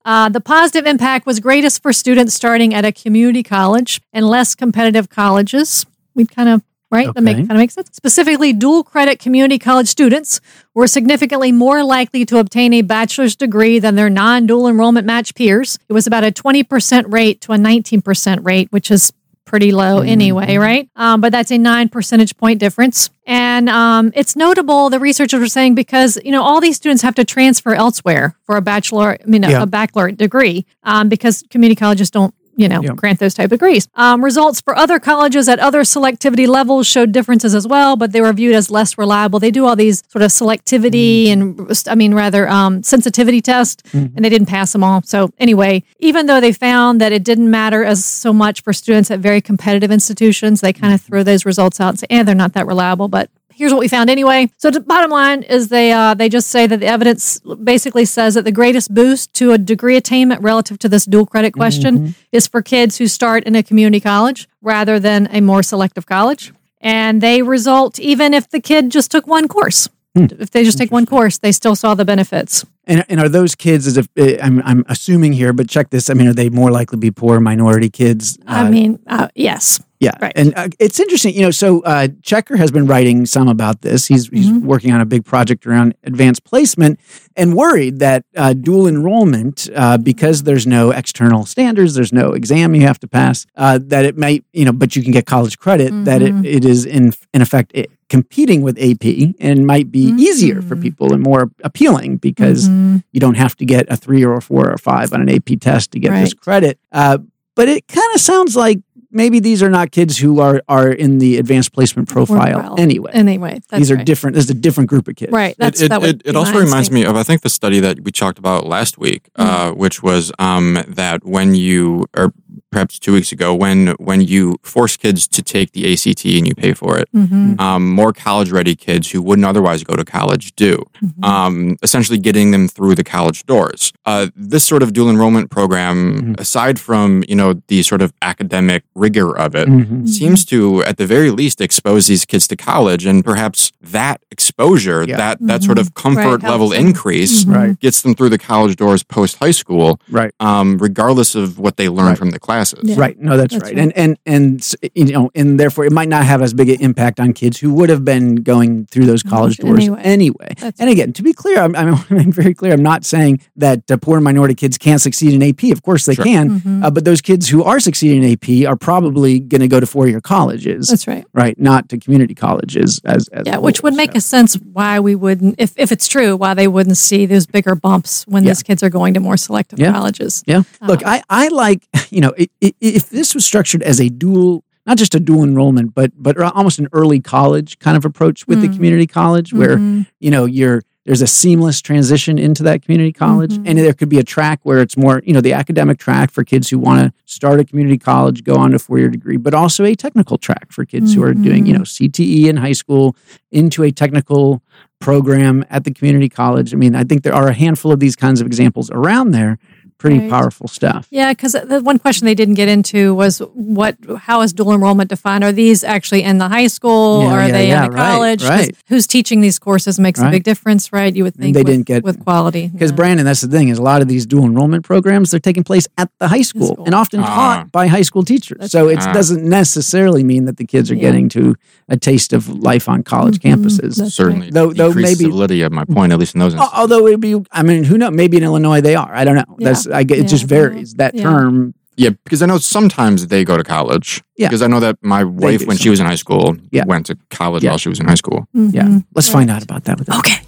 Uh, 0.06 0.30
the 0.30 0.42
positive 0.42 0.86
impact 0.86 1.26
was 1.26 1.40
greatest 1.40 1.82
for 1.82 1.92
students 1.92 2.36
starting 2.36 2.72
at 2.74 2.86
a 2.86 2.92
community 2.92 3.42
college 3.42 4.00
and 4.14 4.30
less 4.30 4.54
competitive 4.54 5.10
colleges. 5.10 5.88
We 6.14 6.26
kind 6.26 6.50
of 6.50 6.62
right? 6.96 7.14
That 7.14 7.22
make, 7.22 7.38
kind 7.38 7.52
of 7.52 7.58
makes 7.58 7.74
sense. 7.74 7.90
Specifically, 7.94 8.54
dual 8.54 8.84
credit 8.84 9.20
community 9.20 9.60
college 9.60 9.88
students 9.88 10.42
were 10.74 10.88
significantly 10.88 11.52
more 11.52 11.84
likely 11.84 12.26
to 12.26 12.38
obtain 12.40 12.74
a 12.74 12.82
bachelor's 12.82 13.36
degree 13.36 13.80
than 13.80 13.96
their 13.96 14.10
non 14.10 14.48
dual 14.48 14.68
enrollment 14.68 15.06
match 15.06 15.36
peers. 15.36 15.78
It 15.90 15.94
was 15.94 16.08
about 16.08 16.24
a 16.24 16.32
20% 16.32 17.12
rate 17.12 17.42
to 17.42 17.52
a 17.54 17.58
19% 17.58 18.46
rate, 18.46 18.72
which 18.72 18.90
is 18.90 19.14
pretty 19.46 19.72
low 19.72 20.00
anyway, 20.00 20.58
right? 20.58 20.90
Um, 20.96 21.22
but 21.22 21.32
that's 21.32 21.52
a 21.52 21.58
nine 21.60 21.88
percentage 21.88 22.36
point 22.36 22.60
difference. 22.60 23.12
And 23.28 23.70
um, 23.70 24.12
it's 24.16 24.36
notable, 24.36 24.90
the 24.90 25.00
researchers 25.00 25.40
were 25.40 25.48
saying, 25.48 25.76
because, 25.76 26.18
you 26.26 26.32
know, 26.32 26.42
all 26.44 26.60
these 26.60 26.76
students 26.78 27.04
have 27.04 27.14
to 27.16 27.24
transfer 27.26 27.76
elsewhere 27.76 28.36
for 28.46 28.58
a 28.58 28.62
bachelor, 28.62 29.18
I 29.22 29.26
mean, 29.28 29.44
a, 29.44 29.52
Yeah. 29.52 29.62
a 29.64 29.68
baccalaureate 29.68 30.18
degree 30.18 30.66
um, 30.84 31.10
because 31.10 31.44
community 31.52 31.78
colleges 31.78 32.10
don't 32.10 32.34
you 32.56 32.68
know, 32.68 32.82
grant 32.96 33.20
those 33.20 33.34
type 33.34 33.46
of 33.46 33.50
degrees. 33.52 33.88
Um, 33.96 34.24
results 34.24 34.62
for 34.62 34.76
other 34.78 35.00
colleges 35.00 35.48
at 35.50 35.60
other 35.60 35.82
selectivity 35.82 36.48
levels 36.48 36.88
showed 36.88 37.12
differences 37.12 37.54
as 37.54 37.68
well, 37.68 37.96
but 37.96 38.12
they 38.12 38.22
were 38.22 38.34
viewed 38.34 38.56
as 38.56 38.70
less 38.72 38.98
reliable. 38.98 39.40
They 39.40 39.52
do 39.52 39.66
all 39.66 39.76
these 39.76 40.04
sort 40.08 40.22
of 40.22 40.32
selectivity 40.32 41.28
and, 41.28 41.70
I 41.88 41.96
mean, 41.96 42.14
rather 42.14 42.48
um, 42.50 42.84
sensitivity 42.84 43.42
tests, 43.42 43.84
and 43.94 44.24
they 44.24 44.30
didn't 44.30 44.48
pass 44.48 44.72
them 44.72 44.84
all. 44.84 45.02
So 45.04 45.32
anyway, 45.38 45.84
even 46.00 46.26
though 46.26 46.40
they 46.40 46.54
found 46.54 47.02
that 47.02 47.12
it 47.12 47.24
didn't 47.24 47.50
matter 47.52 47.84
as 47.84 48.04
so 48.06 48.32
much 48.34 48.62
for 48.62 48.74
students 48.74 49.12
at 49.12 49.20
very 49.20 49.42
competitive 49.42 49.92
institutions, 49.92 50.62
they 50.62 50.74
kind 50.74 50.94
of 50.94 51.02
throw 51.02 51.24
those 51.24 51.46
results 51.46 51.80
out 51.80 51.90
and 51.90 52.00
say, 52.00 52.08
"eh, 52.10 52.24
they're 52.24 52.36
not 52.36 52.54
that 52.54 52.68
reliable." 52.68 53.08
But 53.08 53.30
here's 53.56 53.72
what 53.72 53.80
we 53.80 53.88
found 53.88 54.10
anyway. 54.10 54.50
So 54.58 54.70
the 54.72 54.80
bottom 54.82 55.12
line 55.12 55.44
is 55.44 55.70
they 55.70 55.92
uh, 55.92 56.14
they 56.14 56.30
just 56.30 56.48
say 56.50 56.68
that 56.68 56.80
the 56.80 56.88
evidence 56.88 57.40
basically 57.64 58.06
says 58.06 58.34
that 58.36 58.44
the 58.46 58.52
greatest 58.52 58.94
boost 58.94 59.34
to 59.36 59.52
a 59.54 59.58
degree 59.58 59.96
attainment 59.98 60.42
relative 60.42 60.78
to 60.80 60.90
this 60.90 61.06
dual 61.06 61.26
credit 61.26 61.54
question 61.54 62.16
is 62.32 62.48
for 62.48 62.62
kids 62.62 62.98
who 62.98 63.08
start 63.08 63.44
in 63.46 63.56
a 63.56 63.64
community 63.64 64.00
college 64.00 64.48
rather 64.62 65.00
than 65.00 65.28
a 65.32 65.42
more 65.42 65.64
selective 65.64 66.06
college. 66.06 66.54
And 66.82 67.22
they 67.22 67.42
result 67.42 68.00
even 68.00 68.34
if 68.34 68.50
the 68.50 68.60
kid 68.60 68.92
just 68.92 69.10
took 69.12 69.26
one 69.28 69.48
course. 69.48 69.90
If 70.18 70.52
they 70.52 70.64
just 70.64 70.78
take 70.78 70.94
one 70.94 71.06
course, 71.06 71.40
they 71.40 71.52
still 71.52 71.76
saw 71.76 71.94
the 71.94 72.06
benefits. 72.06 72.64
And, 72.86 73.04
and 73.10 73.20
are 73.20 73.28
those 73.28 73.54
kids, 73.54 73.86
as 73.86 73.98
if 73.98 74.08
uh, 74.18 74.42
I'm, 74.42 74.62
I'm 74.64 74.86
assuming 74.88 75.34
here, 75.34 75.52
but 75.52 75.68
check 75.68 75.90
this. 75.90 76.10
I 76.10 76.14
mean, 76.14 76.28
are 76.30 76.34
they 76.34 76.50
more 76.50 76.72
likely 76.72 76.96
to 76.96 77.02
be 77.02 77.12
poor 77.12 77.42
minority 77.42 77.90
kids? 77.90 78.38
I 78.48 78.62
Uh, 78.66 78.70
mean, 78.70 79.00
uh, 79.08 79.28
yes. 79.36 79.82
Yeah, 80.02 80.12
Right. 80.22 80.34
and 80.36 80.54
uh, 80.58 80.68
it's 80.78 81.00
interesting, 81.00 81.34
you 81.36 81.42
know. 81.42 81.52
So 81.52 81.82
uh, 81.84 82.10
Checker 82.22 82.58
has 82.58 82.70
been 82.70 82.86
writing 82.86 83.26
some 83.26 83.48
about 83.48 83.82
this. 83.82 84.08
He's 84.08 84.28
he's 84.28 84.50
Mhm. 84.52 84.62
working 84.64 84.92
on 84.92 85.00
a 85.00 85.06
big 85.06 85.24
project 85.24 85.66
around 85.66 85.96
advanced 86.04 86.44
placement, 86.44 87.00
and 87.38 87.56
worried 87.56 88.00
that 88.00 88.26
uh, 88.36 88.54
dual 88.54 88.88
enrollment, 88.88 89.70
uh, 89.74 89.98
because 89.98 90.44
there's 90.44 90.68
no 90.68 90.92
external 90.92 91.46
standards, 91.46 91.96
there's 91.96 92.12
no 92.12 92.34
exam 92.34 92.76
you 92.76 92.82
have 92.82 93.00
to 93.00 93.08
pass, 93.08 93.46
uh, 93.56 93.80
that 93.82 94.04
it 94.04 94.18
might, 94.18 94.44
you 94.52 94.66
know, 94.66 94.74
but 94.74 94.96
you 94.98 95.02
can 95.02 95.14
get 95.14 95.26
college 95.26 95.58
credit. 95.58 95.92
That 96.04 96.22
it, 96.22 96.34
Mhm. 96.36 96.46
it 96.46 96.66
is 96.66 96.86
in 96.86 97.14
in 97.34 97.42
effect 97.42 97.72
it, 97.74 97.90
competing 98.10 98.62
with 98.64 98.78
AP 98.78 99.34
and 99.40 99.66
might 99.66 99.92
be 99.92 100.14
easier 100.18 100.62
for 100.62 100.76
people 100.76 101.14
and 101.14 101.24
more 101.24 101.50
appealing 101.64 102.18
because 102.18 102.68
Mhm. 102.70 103.04
you 103.14 103.20
don't 103.22 103.36
have 103.38 103.56
to 103.58 103.66
get 103.66 103.86
a 103.90 103.96
three 103.96 104.24
or 104.26 104.34
a 104.36 104.42
four 104.42 104.68
or 104.70 104.74
a 104.74 104.78
five 104.78 105.14
on 105.14 105.22
an 105.22 105.30
AP 105.30 105.56
test 105.56 105.92
to 105.92 106.00
get 106.00 106.12
this 106.12 106.34
credit. 106.34 106.78
Uh, 106.92 107.18
but 107.56 107.68
it 107.70 107.88
kind 107.88 108.16
of 108.16 108.22
sounds 108.22 108.56
like 108.56 108.80
maybe 109.12 109.40
these 109.40 109.64
are 109.64 109.70
not 109.70 109.92
kids 109.92 110.18
who 110.18 110.40
are 110.42 110.62
are 110.68 110.92
in 110.92 111.20
the 111.20 111.38
advanced 111.38 111.72
placement 111.74 112.10
profile 112.10 112.60
Profile. 112.60 112.76
anyway. 112.78 113.12
Anyway, 113.14 113.62
that's 113.70 113.80
these 113.80 113.92
are 113.92 113.96
right. 113.96 114.06
different. 114.06 114.36
This 114.36 114.46
is 114.46 114.50
a 114.52 114.54
different 114.56 114.90
group 114.90 115.08
of 115.08 115.16
kids. 115.16 115.32
Right. 115.32 115.56
That's 115.58 115.82
it, 115.82 115.86
it, 115.86 115.90
that 115.90 116.02
would 116.02 116.22
it, 116.22 116.28
it 116.30 116.36
also 116.36 116.60
reminds 116.60 116.92
me 116.92 117.06
of 117.06 117.16
I 117.16 117.24
think 117.24 117.42
the 117.42 117.50
study 117.50 117.80
that 117.80 118.02
we 118.02 118.12
talked 118.12 118.38
about 118.38 118.66
last 118.66 118.98
week, 118.98 119.30
uh, 119.36 119.46
Mm-hmm. 119.72 119.80
which 119.80 120.04
was 120.04 120.32
um, 120.38 120.78
that 120.88 121.24
when 121.24 121.56
you 121.56 122.06
or 122.16 122.34
perhaps 122.76 123.00
two 123.00 123.14
weeks 123.14 123.32
ago 123.32 123.56
when 123.56 123.88
when 124.00 124.20
you 124.20 124.58
force 124.62 124.98
kids 124.98 125.28
to 125.30 125.42
take 125.42 125.72
the 125.72 125.84
ACT 125.94 126.26
and 126.38 126.46
you 126.46 126.54
pay 126.54 126.74
for 126.74 126.98
it, 126.98 127.08
Mhm. 127.16 127.58
um, 127.58 127.90
more 128.02 128.12
college 128.12 128.52
ready 128.52 128.76
kids 128.76 129.12
who 129.12 129.22
wouldn't 129.22 129.46
otherwise 129.46 129.82
go 129.86 129.96
to 129.96 130.04
college 130.04 130.46
do, 130.58 130.74
Mm-hmm. 131.02 131.24
um, 131.24 131.78
essentially 131.82 132.18
getting 132.18 132.52
them 132.52 132.68
through 132.68 132.96
the 132.96 133.04
college 133.16 133.46
doors. 133.46 133.94
Uh, 134.06 134.28
this 134.36 134.66
sort 134.66 134.84
of 134.84 134.92
dual 134.92 135.10
enrollment 135.10 135.50
program, 135.50 135.98
Mhm. 136.36 136.40
aside 136.46 136.78
from 136.88 137.24
you 137.30 137.36
know 137.40 137.50
the 137.72 137.82
sort 137.92 138.02
of 138.02 138.12
academic 138.22 138.84
rigor 138.94 139.32
of 139.46 139.56
it, 139.56 139.70
Mhm. 139.70 140.10
seems 140.10 140.44
to 140.52 140.84
at 140.84 140.98
the 140.98 141.06
very 141.16 141.32
least 141.32 141.62
expose 141.62 142.08
these 142.08 142.26
kids 142.26 142.46
to 142.52 142.58
college 142.58 143.06
and 143.06 143.24
perhaps 143.24 143.72
that 143.82 144.20
exposure 144.32 145.06
Yeah. 145.08 145.16
that 145.24 145.38
that 145.50 145.64
sort 145.64 145.80
of 145.80 145.94
comfort 145.94 146.42
Right, 146.44 146.52
level 146.52 146.70
them. 146.70 146.88
increase 146.88 147.46
Mhm. 147.46 147.56
Right. 147.56 147.80
gets 147.80 148.02
them 148.02 148.14
through 148.16 148.32
the 148.36 148.44
college 148.52 148.76
doors 148.76 149.02
post 149.04 149.38
high 149.44 149.56
school 149.62 149.88
Right. 150.20 150.32
um, 150.42 150.78
regardless 150.88 151.36
of 151.36 151.58
what 151.58 151.78
they 151.78 151.88
learn 151.88 152.08
Right. 152.08 152.18
from 152.18 152.32
the 152.36 152.40
classes 152.74 152.90
Yeah. 152.90 152.96
Right. 153.00 153.20
No, 153.20 153.38
that's, 153.38 153.54
That's 153.54 153.64
right. 153.66 153.76
right. 153.76 153.94
And 153.96 153.98
and 153.98 154.18
and 154.26 154.74
you 154.94 155.06
know, 155.14 155.32
and 155.36 155.60
therefore 155.60 155.86
it 155.86 155.92
might 155.92 156.10
not 156.10 156.26
have 156.26 156.42
as 156.42 156.54
big 156.54 156.70
an 156.70 156.82
impact 156.82 157.20
on 157.20 157.34
kids 157.34 157.60
who 157.60 157.74
would 157.74 157.90
have 157.90 158.04
been 158.06 158.36
going 158.38 158.86
through 158.88 159.06
those 159.06 159.24
college 159.24 159.58
doors 159.58 159.80
Anyway. 159.80 160.02
anyway. 160.04 160.48
That's 160.60 160.80
and 160.80 160.90
again, 160.90 161.14
to 161.14 161.24
be 161.24 161.34
clear, 161.34 161.60
I'm, 161.60 161.76
I'm, 161.76 161.96
I'm 162.10 162.32
very 162.32 162.54
clear. 162.54 162.74
I'm 162.74 162.84
not 162.84 163.06
saying 163.06 163.42
that 163.58 163.90
uh, 163.92 163.98
poor 163.98 164.20
minority 164.22 164.56
kids 164.56 164.78
can't 164.78 165.02
succeed 165.02 165.34
in 165.34 165.44
AP. 165.44 165.72
Of 165.72 165.82
course 165.84 166.06
they 166.06 166.16
Sure. 166.16 166.26
can. 166.26 166.60
Mhm. 166.62 166.84
Uh, 166.86 166.92
but 166.92 167.04
those 167.06 167.22
kids 167.22 167.50
who 167.50 167.64
are 167.64 167.80
succeeding 167.80 168.24
in 168.24 168.32
AP 168.34 168.66
are 168.70 168.76
probably 168.76 169.40
going 169.40 169.62
to 169.62 169.68
go 169.68 169.80
to 169.80 169.86
four 169.86 170.08
year 170.08 170.22
colleges, 170.22 170.88
That's 170.88 171.08
right. 171.08 171.26
right? 171.34 171.60
Not 171.60 171.90
to 171.90 171.98
community 171.98 172.34
colleges 172.36 173.02
as, 173.06 173.28
as 173.30 173.46
Yeah, 173.48 173.56
a 173.58 173.62
which 173.62 173.80
whole, 173.80 173.88
would 173.92 173.98
make 173.98 174.16
a 174.16 174.22
sense 174.22 174.56
why 174.56 175.00
we 175.00 175.16
wouldn't, 175.16 175.56
if, 175.58 175.74
if 175.78 175.92
it's 175.92 176.08
true, 176.08 176.36
why 176.38 176.54
they 176.54 176.68
wouldn't 176.68 176.98
see 176.98 177.26
those 177.26 177.46
bigger 177.46 177.76
bumps 177.76 178.26
when 178.28 178.44
Yeah. 178.44 178.52
these 178.52 178.64
kids 178.64 178.82
are 178.84 178.90
going 178.90 179.14
to 179.16 179.20
more 179.20 179.38
selective 179.38 179.80
Yeah. 179.80 179.92
colleges. 179.92 180.44
Yeah. 180.48 180.64
Look, 180.82 181.02
Um, 181.04 181.10
I, 181.10 181.24
I 181.30 181.48
like, 181.50 181.88
you 182.10 182.22
know, 182.22 182.34
i 182.40 182.44
i 182.44 182.48
if 182.62 183.10
this 183.10 183.34
was 183.34 183.46
structured 183.46 183.84
as 183.84 184.00
a 184.00 184.10
dual, 184.10 184.64
not 184.86 184.98
just 184.98 185.16
a 185.16 185.20
dual 185.20 185.44
enrollment, 185.44 185.94
but 185.96 186.12
but 186.18 186.38
almost 186.40 186.80
an 186.80 186.88
early 186.94 187.20
college 187.20 187.80
kind 187.80 187.98
of 187.98 188.06
approach 188.06 188.48
with 188.48 188.62
the 188.62 188.68
Mm. 188.68 188.76
community 188.76 189.08
college 189.08 189.54
where, 189.54 189.78
Mhm. 189.78 190.06
you 190.20 190.32
know, 190.32 190.46
you're 190.46 190.82
there's 191.08 191.22
a 191.22 191.28
seamless 191.28 191.84
transition 191.84 192.40
into 192.40 192.64
that 192.64 192.82
community 192.82 193.12
college. 193.12 193.54
Mhm. 193.60 193.64
And 193.68 193.78
there 193.78 193.94
could 193.94 194.10
be 194.10 194.18
a 194.18 194.24
track 194.24 194.60
where 194.64 194.80
it's 194.80 194.98
more, 194.98 195.22
you 195.24 195.34
know, 195.34 195.40
the 195.42 195.54
academic 195.54 196.00
track 196.00 196.32
for 196.32 196.44
kids 196.44 196.68
who 196.72 196.80
want 196.80 197.00
to 197.00 197.14
start 197.32 197.60
a 197.60 197.64
community 197.64 198.00
college, 198.00 198.44
go 198.44 198.56
on 198.56 198.72
to 198.72 198.78
a 198.78 198.80
four 198.80 198.98
year 198.98 199.10
degree, 199.10 199.38
but 199.38 199.54
also 199.54 199.84
a 199.86 199.94
technical 199.94 200.40
track 200.40 200.72
for 200.72 200.84
kids 200.84 201.14
who 201.14 201.22
are 201.22 201.36
doing, 201.36 201.68
you 201.68 201.76
Mhm. 201.76 201.78
know, 201.78 201.84
CTE 201.84 202.50
in 202.50 202.58
high 202.58 202.72
school 202.72 203.16
into 203.52 203.84
a 203.84 203.92
technical 203.92 204.64
program 205.00 205.64
at 205.70 205.84
the 205.84 205.92
community 205.92 206.28
college. 206.28 206.74
I 206.74 206.78
mean, 206.78 206.96
I 206.96 207.04
think 207.04 207.22
there 207.22 207.36
are 207.36 207.50
a 207.50 207.54
handful 207.54 207.92
of 207.92 208.00
these 208.00 208.16
kinds 208.16 208.42
of 208.42 208.48
examples 208.48 208.90
around 208.90 209.30
there. 209.30 209.60
Pretty 209.98 210.20
Right. 210.20 210.30
powerful 210.30 210.68
stuff. 210.68 211.08
Yeah, 211.10 211.32
because 211.32 211.54
the 211.54 211.80
one 211.82 212.00
question 212.00 212.26
they 212.26 212.36
didn't 212.36 212.56
get 212.56 212.68
into 212.68 213.16
was 213.16 213.40
what? 213.54 213.96
How 214.18 214.42
is 214.42 214.52
dual 214.52 214.74
enrollment 214.74 215.10
defined? 215.10 215.44
Are 215.44 215.54
these 215.54 215.84
actually 215.86 216.22
in 216.24 216.38
the 216.38 216.50
high 216.50 216.68
school, 216.68 217.22
Yeah, 217.24 217.28
or 217.30 217.40
are 217.40 217.46
yeah, 217.48 217.52
they 217.54 217.68
yeah, 217.70 217.86
in 217.86 217.94
a 217.94 217.96
right, 217.96 218.42
right. 218.44 218.76
Who's 218.90 219.08
teaching 219.08 219.40
these 219.40 219.58
courses 219.58 219.98
makes 219.98 220.20
Right. 220.20 220.28
a 220.28 220.32
big 220.32 220.44
difference, 220.44 220.92
right? 220.92 221.16
You 221.16 221.24
would 221.24 221.36
And 221.36 221.44
think 221.44 221.54
they 221.56 221.62
with, 221.62 221.68
didn't 221.68 221.86
get- 221.86 222.04
with 222.04 222.20
quality 222.24 222.68
Because 222.74 222.92
yeah. 222.92 222.96
Brandon, 222.98 223.26
that's 223.26 223.40
the 223.42 223.48
thing 223.48 223.70
is 223.70 223.78
a 223.78 223.82
lot 223.82 224.02
of 224.02 224.08
these 224.10 224.26
dual 224.26 224.44
enrollment 224.44 224.84
programs 224.84 225.32
they're 225.32 225.40
taking 225.40 225.64
place 225.64 225.88
at 225.98 226.10
the 226.20 226.28
high 226.28 226.42
school, 226.42 226.74
school. 226.74 226.86
and 226.86 226.94
often 226.94 227.22
Ah. 227.22 227.26
taught 227.26 227.72
by 227.72 227.88
high 227.88 228.02
school 228.02 228.24
teachers. 228.24 228.58
That's 228.60 228.72
so 228.74 228.88
right. 228.88 228.98
it 228.98 229.04
Ah. 229.08 229.14
doesn't 229.14 229.44
necessarily 229.44 230.24
mean 230.26 230.44
that 230.46 230.58
the 230.58 230.66
kids 230.66 230.92
are 230.92 230.96
Yeah. 230.96 231.02
getting 231.02 231.30
to 231.30 231.56
a 231.88 231.96
taste 231.96 232.34
of 232.34 232.50
life 232.50 232.90
on 232.90 233.02
college 233.04 233.40
Mhm. 233.40 233.54
campuses. 233.56 233.96
That's 233.96 234.14
certainly 234.14 234.50
Though- 234.52 234.74
though 234.74 234.94
maybe- 234.94 235.24
the 235.24 235.30
validity 235.30 235.62
of 235.62 235.72
my 235.72 235.86
point 235.86 236.12
at 236.12 236.20
least 236.20 236.36
in 236.36 236.40
those 236.40 236.54
instances. 236.54 236.78
Although 236.78 237.08
it 237.08 237.20
be, 237.22 237.36
I 237.54 237.64
mean, 237.64 237.86
who 237.86 237.98
knows? 237.98 238.12
Maybe 238.12 238.36
in 238.38 238.44
Illinois 238.44 238.82
they 238.82 238.96
are. 238.96 239.12
I 239.16 239.24
don't 239.24 239.36
know. 239.36 239.46
Yeah. 239.60 239.70
That's 239.86 239.96
I 239.96 240.04
get, 240.04 240.20
it 240.20 240.28
just 240.28 240.44
I 240.46 240.48
don't 240.48 240.50
varies. 240.72 240.94
That 240.96 241.16
Yeah. 241.16 241.24
term, 241.24 241.74
yeah 241.98 242.10
because 242.26 242.42
i 242.42 242.46
know 242.46 242.58
sometimes 242.58 243.28
they 243.28 243.46
go 243.46 243.56
to 243.56 243.64
college 243.64 244.22
Yeah. 244.38 244.48
because 244.50 244.62
i 244.62 244.68
know 244.68 244.82
that 244.82 244.98
my 245.02 245.24
wife 245.24 245.62
do 245.62 245.66
when 245.68 245.78
she 245.78 245.90
was 245.90 246.00
in 246.02 246.06
high 246.06 246.18
school 246.18 246.58
Yeah. 246.72 246.84
went 246.86 247.06
to 247.06 247.16
college 247.30 247.64
Yeah. 247.64 247.70
while 247.72 247.78
she 247.78 247.88
was 247.90 248.00
in 248.02 248.06
high 248.08 248.16
school 248.24 248.48
yeah. 248.54 248.84
Mhm. 248.84 249.06
Let's 249.16 249.30
find 249.30 249.50
out 249.50 249.64
about 249.64 249.86
that 249.86 249.98
with 250.00 250.08
them. 250.08 250.20
Okay. 250.20 250.40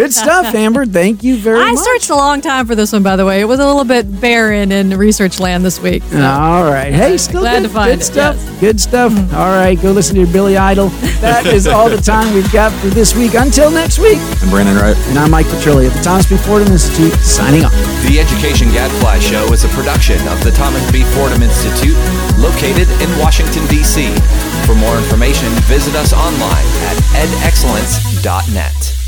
All 0.00 0.06
right. 0.06 0.10
Good 0.10 0.12
stuff, 0.12 0.54
Amber. 0.54 0.86
Thank 0.86 1.22
you 1.22 1.36
very 1.36 1.60
I 1.60 1.70
much. 1.70 1.78
I 1.80 1.82
searched 1.84 2.10
a 2.10 2.16
long 2.16 2.40
time 2.40 2.66
for 2.66 2.74
this 2.74 2.92
one, 2.92 3.02
by 3.02 3.16
the 3.16 3.24
way. 3.26 3.40
It 3.40 3.44
was 3.44 3.58
a 3.60 3.66
little 3.66 3.84
bit 3.84 4.20
barren 4.20 4.72
in 4.72 4.90
research 4.96 5.38
land 5.40 5.64
this 5.64 5.80
week. 5.80 6.02
so- 6.04 6.20
All 6.22 6.64
right. 6.64 6.92
Hey, 6.92 7.16
still 7.16 7.40
Glad 7.40 7.60
good, 7.62 7.68
to 7.68 7.74
find 7.74 7.90
good 7.92 8.00
it, 8.00 8.04
stuff. 8.04 8.36
yes. 8.36 8.44
Mm-hmm. 8.46 8.60
Good 8.60 8.80
stuff. 8.80 9.12
All 9.34 9.50
right. 9.56 9.80
Go 9.80 9.92
listen 9.92 10.14
to 10.16 10.20
your 10.22 10.32
Billy 10.32 10.56
Idol. 10.56 10.88
That 11.20 11.46
is 11.46 11.66
all 11.66 11.88
the 11.88 12.00
time 12.00 12.32
we've 12.34 12.50
got 12.52 12.72
for 12.80 12.88
this 12.88 13.14
week. 13.16 13.34
Until 13.34 13.70
next 13.70 13.98
week. 13.98 14.18
I'm 14.42 14.48
brandon 14.50 14.76
wright 14.76 14.96
And 15.08 15.18
I'm 15.18 15.30
Mike 15.30 15.46
Petrilli 15.46 15.86
at 15.88 15.92
the 15.96 16.02
Thomas 16.02 16.28
B. 16.28 16.36
Fordham 16.36 16.72
Institute 16.72 17.12
signing 17.20 17.64
off. 17.64 17.72
The 18.08 18.18
Education 18.20 18.68
Gadfly 18.72 19.18
Show 19.20 19.52
is 19.52 19.64
a 19.64 19.68
production 19.76 20.16
of 20.28 20.42
the 20.44 20.50
Thomas 20.52 20.80
B. 20.92 21.02
Fordham 21.16 21.42
Institute, 21.42 21.96
located 22.38 22.88
in 23.00 23.08
Washington, 23.18 23.66
D.C. 23.68 24.08
For 24.66 24.74
more 24.74 24.96
information, 24.96 25.48
visit 25.68 25.94
us 25.94 26.12
online 26.12 26.66
at 26.88 26.96
edexcellence.net. 27.20 28.99